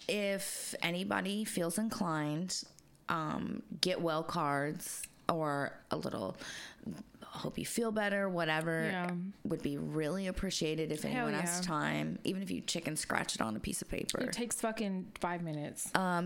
[0.08, 2.62] if anybody feels inclined,
[3.08, 6.36] um, get well cards or a little
[7.22, 9.10] hope you feel better, whatever Yeah.
[9.44, 11.42] would be really appreciated if anyone yeah.
[11.42, 14.20] has time, even if you chicken scratch it on a piece of paper.
[14.20, 15.90] It takes fucking five minutes.
[15.94, 16.22] Uh,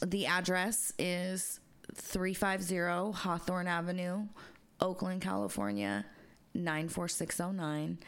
[0.00, 1.60] the address is
[1.94, 4.26] 350 Hawthorne Avenue,
[4.80, 6.04] Oakland, California,
[6.54, 7.98] 94609.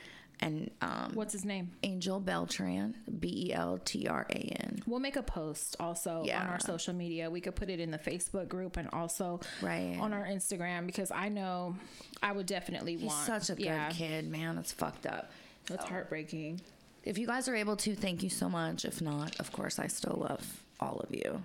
[0.40, 1.70] And um, What's his name?
[1.82, 4.82] Angel Beltran, B E L T R A N.
[4.86, 7.30] We'll make a post also on our social media.
[7.30, 9.96] We could put it in the Facebook group and also Right.
[10.00, 11.76] on our Instagram because I know
[12.22, 13.26] I would definitely He's want.
[13.26, 14.58] such a good yeah, kid, man.
[14.58, 15.30] It's fucked up.
[15.70, 16.60] It's heartbreaking.
[17.04, 18.84] If you guys are able to, thank you so much.
[18.84, 21.42] If not, of course, I still love all of you.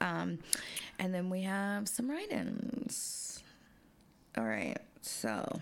[0.00, 0.38] Um,
[0.98, 3.42] and then we have some write ins.
[4.36, 4.76] All right.
[5.02, 5.60] So,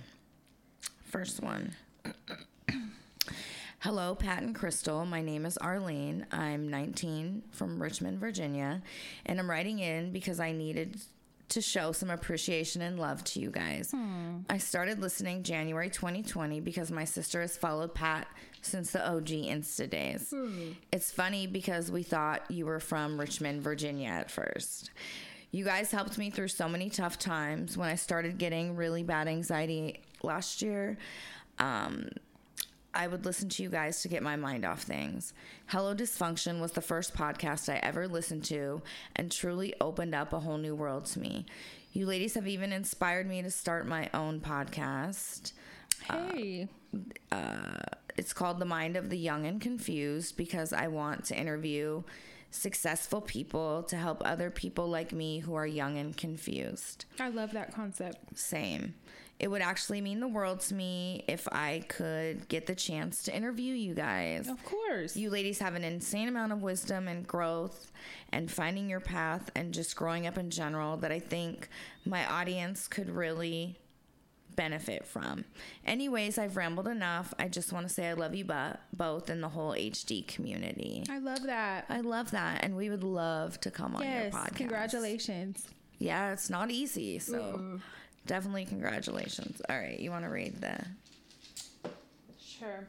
[1.05, 1.75] first one.
[3.81, 5.05] Hello, Pat and Crystal.
[5.05, 6.27] My name is Arlene.
[6.33, 8.83] I'm 19 from Richmond, Virginia,
[9.27, 11.01] and I'm writing in because I needed
[11.51, 13.93] to show some appreciation and love to you guys.
[13.93, 14.41] Hmm.
[14.51, 18.29] I started listening January 2020 because my sister has followed Pat
[18.61, 20.31] since the OG Insta days.
[20.31, 20.73] Hmm.
[20.93, 24.91] It's funny because we thought you were from Richmond, Virginia at first.
[25.51, 29.29] You guys helped me through so many tough times when I started getting really bad
[29.29, 30.99] anxiety last year.
[31.59, 32.09] Um,
[32.95, 35.33] I would listen to you guys to get my mind off things.
[35.67, 38.83] Hello Dysfunction was the first podcast I ever listened to
[39.15, 41.47] and truly opened up a whole new world to me.
[41.93, 45.53] You ladies have even inspired me to start my own podcast.
[46.11, 46.69] Hey,
[48.17, 52.03] It's called The Mind of the Young and Confused because I want to interview
[52.51, 57.05] successful people to help other people like me who are young and confused.
[57.21, 58.39] I love that concept.
[58.39, 58.95] Same.
[59.41, 63.37] It would actually mean the world to me if I could get the chance to
[63.37, 64.49] interview you guys.
[64.49, 65.17] Of course.
[65.17, 67.93] You ladies have an insane amount of wisdom and growth
[68.33, 71.69] and finding your path and just growing up in general that I think
[72.05, 73.79] my audience could really
[74.57, 75.45] benefit from.
[75.87, 77.33] Anyways, I've rambled enough.
[77.39, 81.05] I just want to say I love you bo- both and the whole HD community.
[81.09, 81.85] I love that.
[81.89, 84.35] I love that and we would love to come on your yes.
[84.35, 84.57] podcast.
[84.57, 85.69] Congratulations.
[86.01, 87.81] Yeah, it's not easy, so
[88.29, 89.61] definitely congratulations.
[89.69, 90.79] All right, you want to read the
[92.41, 92.87] Sure.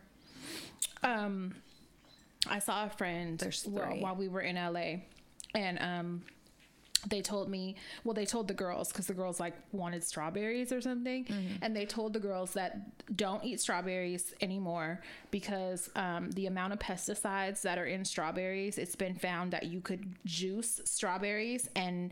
[1.03, 1.55] Um,
[2.47, 3.39] I saw a friend
[3.89, 4.01] three.
[4.01, 5.01] while we were in LA,
[5.55, 6.21] and um,
[7.07, 10.81] they told me, well, they told the girls because the girls like wanted strawberries or
[10.81, 11.25] something,
[11.61, 16.79] and they told the girls that don't eat strawberries anymore because um, the amount of
[16.79, 22.11] pesticides that are in strawberries, it's been found that you could juice strawberries and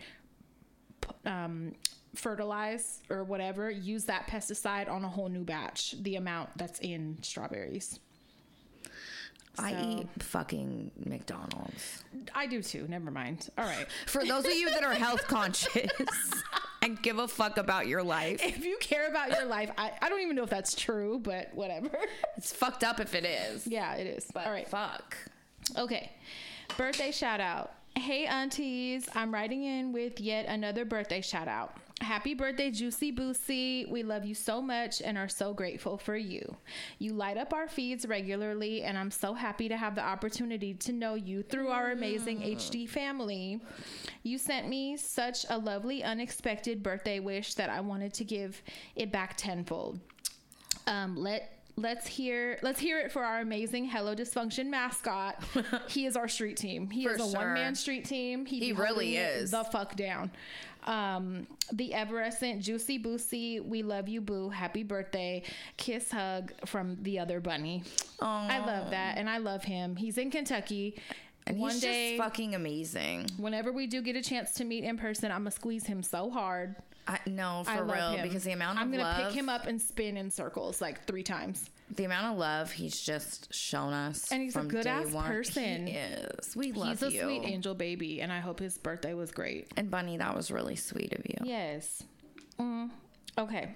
[1.26, 1.74] um,
[2.16, 7.18] fertilize or whatever, use that pesticide on a whole new batch, the amount that's in
[7.22, 8.00] strawberries.
[9.60, 12.04] I So- eat fucking McDonald's.
[12.36, 12.86] I do too.
[12.88, 13.50] Never mind.
[13.58, 13.88] All right.
[14.06, 15.90] For those of you that are health conscious
[16.84, 20.10] and give a fuck about your life, If you care about your life, I, I
[20.10, 21.90] don't even know if that's true, but whatever.
[22.38, 23.66] it's fucked up if it is.
[23.66, 24.28] yeah, it is.
[24.32, 24.68] But All right.
[24.68, 25.18] fuck.
[25.76, 26.12] Okay.
[26.78, 27.72] Birthday shout out.
[27.96, 29.10] Hey, aunties.
[29.16, 31.76] I'm writing in with yet another birthday shout out.
[32.02, 33.90] Happy birthday, Juicy Boosie.
[33.90, 36.56] We love you so much and are so grateful for you.
[37.00, 40.94] You light up our feeds regularly, and I'm so happy to have the opportunity to
[40.94, 43.62] know you through our amazing HD family.
[44.22, 48.62] You sent me such a lovely, unexpected birthday wish that I wanted to give
[48.96, 50.00] it back tenfold.
[50.86, 55.44] Um, let let's hear let's hear it for our amazing Hello Dysfunction mascot.
[55.88, 56.90] he is our street team.
[56.90, 57.40] He For is a sure.
[57.40, 58.46] one man street team.
[58.46, 60.32] He be really is the fuck down.
[60.88, 64.50] Um, the Everescent Juicy Boosie, we love you, boo.
[64.50, 65.44] Happy birthday.
[65.76, 67.84] Kiss hug from the other bunny.
[68.22, 69.96] I love that, and I love him.
[69.96, 70.96] He's in Kentucky.
[71.46, 73.28] And One he's day, just fucking amazing.
[73.38, 76.30] whenever we do get a chance to meet in person, I'm gonna squeeze him so
[76.30, 76.76] hard.
[77.08, 79.66] I, no, for I real, because the amount of I'm gonna love, pick him up
[79.66, 81.70] and spin in circles like three times.
[81.96, 85.26] The amount of love he's just shown us, And he's a good ass one.
[85.26, 85.88] person.
[85.88, 86.56] He is.
[86.56, 89.72] We love He's a sweet angel baby, and I hope his birthday was great.
[89.78, 91.38] And Bunny, that was really sweet of you.
[91.44, 92.04] Yes.
[92.60, 92.90] Mm,
[93.38, 93.74] okay.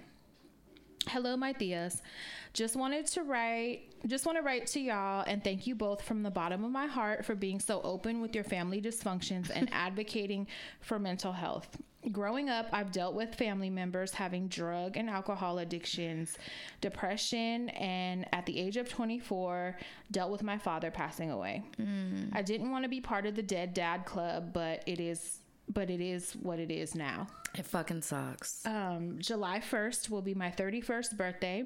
[1.08, 2.02] Hello, my Tías.
[2.54, 6.22] Just wanted to write, just want to write to y'all and thank you both from
[6.22, 10.48] the bottom of my heart for being so open with your family dysfunctions and advocating
[10.82, 11.78] for mental health.
[12.12, 16.36] Growing up, I've dealt with family members having drug and alcohol addictions,
[16.82, 19.78] depression, and at the age of 24,
[20.10, 21.64] dealt with my father passing away.
[22.34, 25.38] I didn't want to be part of the dead dad club, but it is
[25.70, 27.28] but it is what it is now
[27.58, 28.66] It fucking sucks.
[28.66, 31.66] um, July 1st will be my 31st birthday,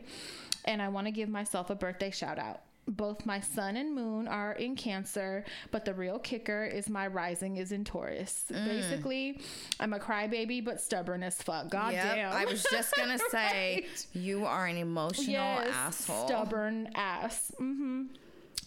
[0.65, 2.61] and I want to give myself a birthday shout out.
[2.88, 7.57] Both my sun and moon are in Cancer, but the real kicker is my rising
[7.57, 8.45] is in Taurus.
[8.49, 9.41] Basically,
[9.80, 11.70] I'm a crybaby but stubborn as fuck.
[11.72, 12.32] God Yep, damn.
[12.34, 14.07] I was just gonna say Right.
[14.14, 16.28] you are an emotional yes, asshole.
[16.28, 17.52] stubborn ass.
[17.57, 18.03] hmm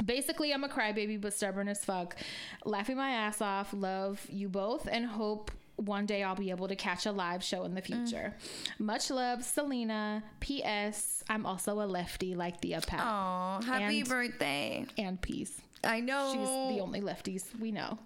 [0.05, 2.15] Basically, I'm a crybaby but stubborn as fuck.
[2.65, 3.73] Laughing my ass off.
[3.73, 7.64] Love you both and hope one day I'll be able to catch a live show
[7.64, 8.34] in the future.
[8.78, 10.22] Much love, Selena.
[10.40, 11.22] P.S.
[11.28, 13.00] I'm also a lefty like Tía Pat.
[13.02, 14.86] Oh, happy And- birthday.
[14.98, 15.60] And peace.
[15.84, 16.32] I know.
[16.32, 17.98] She's the only lefties we know.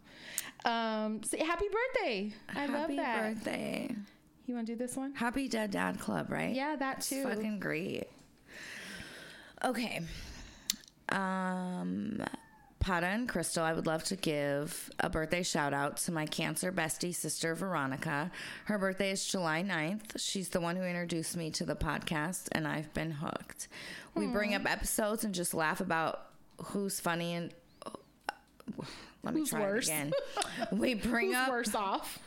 [0.66, 2.32] Um, so happy birthday.
[2.54, 2.98] I love that.
[2.98, 3.96] happy birthday.
[4.46, 5.14] You want to do this one?
[5.14, 6.54] Happy Dead Dad Club, right?
[6.54, 7.22] Yeah, that It's too.
[7.24, 8.04] fucking great.
[9.64, 10.00] Okay.
[11.08, 12.22] Um
[12.82, 16.72] Pata and Crystal, I would love to give a birthday shout out to my cancer
[16.72, 18.32] bestie sister Veronica.
[18.64, 20.18] Her birthday is July 9th.
[20.18, 23.68] She's the one who introduced me to the podcast and I've been hooked.
[24.16, 26.26] We bring up episodes and just laugh about
[26.58, 27.54] who's funny and
[27.86, 27.90] uh,
[29.22, 29.86] let me Who's try worse?
[29.86, 30.12] again.
[30.72, 32.18] We bring Who's up worse off?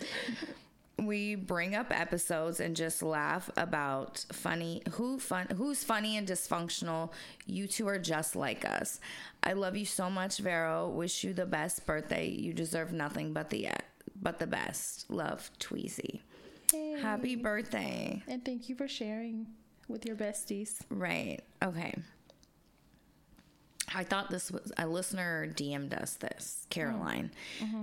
[0.98, 7.12] we bring up episodes and just laugh about funny who fun who's funny and dysfunctional.
[7.46, 9.00] You two are just like us.
[9.42, 10.88] I love you so much vero.
[10.88, 12.28] Wish you the best birthday.
[12.28, 13.68] You deserve nothing but the
[14.20, 15.10] but the best.
[15.10, 16.20] Love tweezy.
[16.72, 16.98] Hey.
[17.00, 18.22] happy birthday.
[18.26, 19.46] And thank you for sharing
[19.88, 20.80] with your besties.
[20.90, 21.40] right.
[21.62, 21.94] Okay
[23.96, 27.30] I thought this was a listener DM'd us this, Carolyn.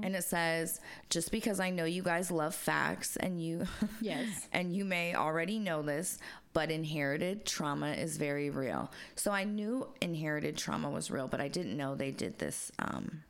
[0.03, 0.79] And it says,
[1.09, 3.65] just because I know you guys love facts and you
[4.01, 4.47] Yes.
[4.53, 6.19] and you may already know this,
[6.53, 8.91] but inherited trauma is very real.
[9.15, 13.23] So I knew inherited trauma was real, but I didn't know they did this um,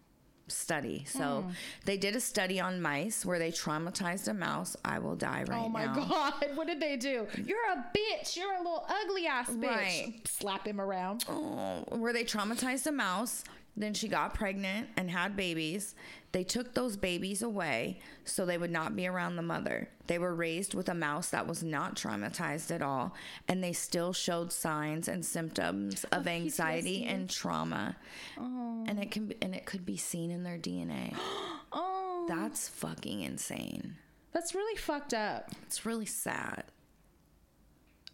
[0.53, 1.05] study.
[1.07, 1.51] So hmm.
[1.85, 4.75] they did a study on mice where they traumatized a mouse.
[4.85, 5.65] I will die right now.
[5.65, 6.05] Oh my now.
[6.05, 7.27] god, what did they do?
[7.45, 8.35] You're a bitch.
[8.38, 9.67] You're a little ugly ass bitch.
[9.67, 10.13] Right.
[10.25, 11.25] Slap him around.
[11.27, 13.43] Oh, where they traumatized a mouse.
[13.75, 15.95] Then she got pregnant and had babies.
[16.34, 19.89] They took those babies away so they would not be around the mother.
[20.07, 23.14] They were raised with a mouse that was not traumatized at all,
[23.47, 27.95] and they still showed signs and symptoms oh, of anxiety and trauma.
[28.39, 28.84] Oh.
[28.88, 31.15] And it can be, and it could be seen in their DNA.
[31.76, 32.26] Oh.
[32.30, 33.95] That's fucking insane.
[34.31, 35.49] That's really fucked up.
[35.65, 36.65] It's really sad.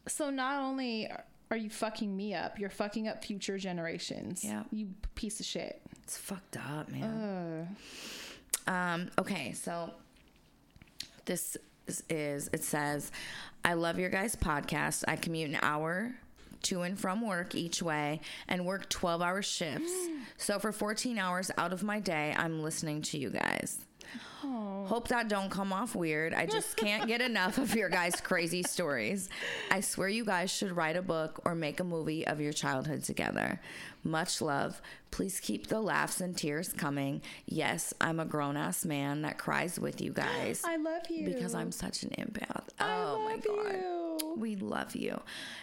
[0.08, 1.10] So not only
[1.52, 4.44] are you fucking me up, you're fucking up future generations.
[4.44, 4.64] Yeah.
[4.72, 5.82] You piece of shit.
[6.04, 7.68] It's fucked up, man.
[8.68, 9.92] Uh, Um, okay, so
[11.26, 11.58] this
[11.88, 13.12] is, is it says,
[13.66, 15.04] I love your guys' podcast.
[15.08, 16.14] I commute an hour
[16.64, 19.92] to and from work each way and work 12 hour shifts.
[20.38, 23.80] so for 14 hours out of my day, I'm listening to you guys.
[24.44, 24.86] Oh.
[24.88, 26.34] Hope that don't come off weird.
[26.34, 29.30] I just can't get enough of your guys' crazy stories.
[29.70, 33.04] I swear you guys should write a book or make a movie of your childhood
[33.04, 33.60] together.
[34.04, 34.82] Much love.
[35.12, 37.22] Please keep the laughs and tears coming.
[37.46, 41.26] Yes, I'm a grown ass man that cries with you guys I love you.
[41.26, 42.66] because I'm such an empath.
[42.80, 43.74] I oh my god.
[43.74, 44.36] you.
[44.38, 45.20] We love you.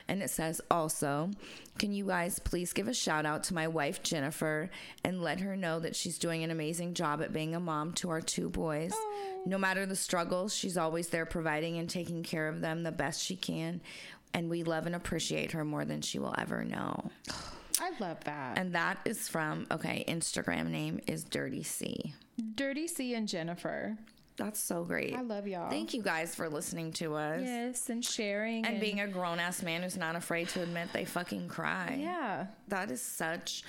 [0.08, 1.30] And it says also,
[1.78, 4.70] can you guys please give a shout out to my wife Jennifer
[5.04, 8.10] and let her know that she's doing an amazing job at being a mom to
[8.10, 8.65] our two boys.
[8.94, 9.42] Oh.
[9.46, 13.22] No matter the struggles, she's always there providing and taking care of them the best
[13.22, 13.80] she can.
[14.34, 17.10] And we love and appreciate her more than she will ever know.
[17.80, 18.58] I love that.
[18.58, 22.14] And that is from, okay, Instagram name is Dirty C.
[22.54, 23.96] Dirty C and Jennifer.
[24.36, 25.14] That's so great.
[25.14, 25.70] I love y'all.
[25.70, 27.42] Thank you guys for listening to us.
[27.44, 31.04] Yes, and sharing And being a grown ass man who's not afraid to admit they
[31.06, 31.98] fucking cry.
[32.00, 32.46] yeah.
[32.68, 33.62] That is such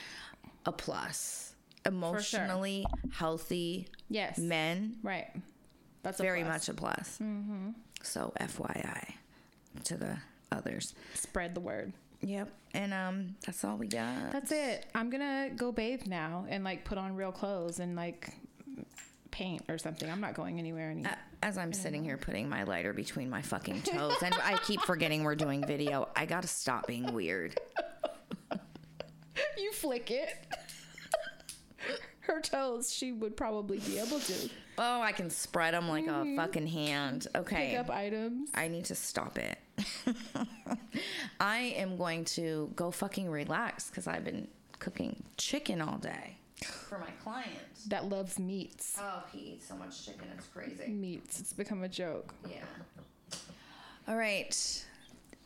[0.66, 1.47] a plus.
[1.88, 4.38] Emotionally healthy Yes.
[4.38, 5.30] men, Right.
[6.04, 6.54] That's very plus.
[6.54, 7.20] much a plus.
[7.22, 7.70] Mm-hmm.
[8.02, 9.14] So, FYI
[9.86, 10.18] to the
[10.52, 10.94] others.
[11.16, 11.92] Spread the word.
[12.22, 12.50] Yep.
[12.74, 14.32] And um, that's all we got.
[14.32, 14.86] That's it.
[14.96, 18.30] I'm gonna go bathe now and like put on real clothes and like
[19.32, 20.10] paint or something.
[20.10, 21.04] I'm not going anywhere any.
[21.06, 24.82] A- As I'm sitting here putting my lighter between my fucking toes, and I keep
[24.82, 27.60] forgetting we're doing video, I gotta stop being weird.
[29.58, 30.30] you flick it.
[32.28, 36.36] Her toes, she would probably be able to Oh, I can spread them like a
[36.36, 37.28] fucking hand.
[37.36, 37.70] Okay.
[37.72, 38.52] pick up items.
[38.54, 39.58] I need to stop it.
[41.40, 44.48] I am going to go fucking relax because I've been
[44.78, 47.86] cooking chicken all day for my clients.
[47.86, 48.98] That loves meats.
[49.00, 50.88] Oh, he eats so much chicken, it's crazy.
[50.88, 51.40] Meats.
[51.40, 52.34] It's become a joke.
[52.50, 52.58] Yeah.
[54.08, 54.86] All right.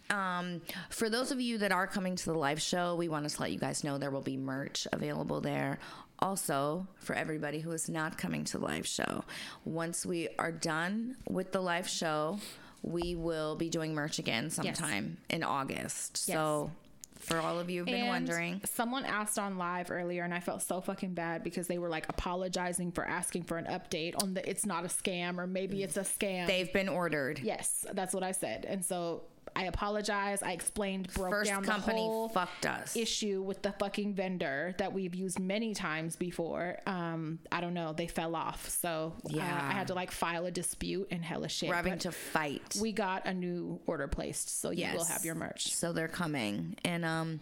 [0.10, 3.42] Um, for those of you that are coming to the live show, we want to
[3.42, 5.80] let you guys know there will be merch available there.
[6.22, 9.24] Also, for everybody who is not coming to the live show,
[9.66, 12.38] once we are done with the live show,
[12.84, 16.26] we will be doing merch again sometime in August.
[16.28, 16.36] Yes.
[16.38, 16.72] So,
[17.18, 20.40] for all of you who've been And wondering, Someone asked on live earlier, and I
[20.40, 24.34] felt so fucking bad because they were like apologizing for asking for an update on
[24.34, 26.48] the it's not a scam or maybe it's a scam.
[26.48, 27.40] they've been ordered.
[27.40, 28.66] yes, that's what I said.
[28.68, 29.24] And so
[29.56, 30.42] I apologize.
[30.42, 32.96] I explained, broke First down company the whole fucked us.
[32.96, 36.78] issue with the fucking vendor that we've used many times before.
[36.88, 37.94] Um, I don't know.
[37.94, 39.44] They fell off, so uh, Yeah.
[39.70, 41.70] I had to like file a dispute and hella shit.
[41.70, 42.78] We're having but to fight.
[42.82, 45.74] we got a new order placed, so you will have your merch.
[45.74, 46.76] So they're coming.
[46.86, 47.40] And um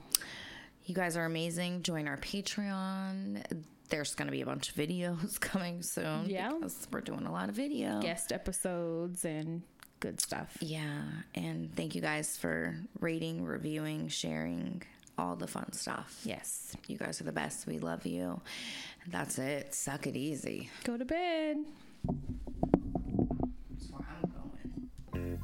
[0.85, 1.83] you guys are amazing.
[1.83, 3.43] Join our Patreon.
[3.89, 6.25] There's going to be a bunch of videos coming soon.
[6.29, 6.51] Yeah.
[6.53, 7.99] Because we're doing a lot of video.
[8.01, 9.61] Guest episodes and
[9.99, 10.57] good stuff.
[10.61, 11.01] Yeah.
[11.35, 14.83] And thank you guys for rating, reviewing, sharing,
[15.17, 16.21] all the fun stuff.
[16.23, 16.75] Yes.
[16.87, 17.67] You guys are the best.
[17.67, 18.41] We love you.
[19.07, 19.73] That's it.
[19.73, 20.69] Suck it easy.
[20.83, 21.57] Go to bed.
[22.05, 25.39] That's where I'm going.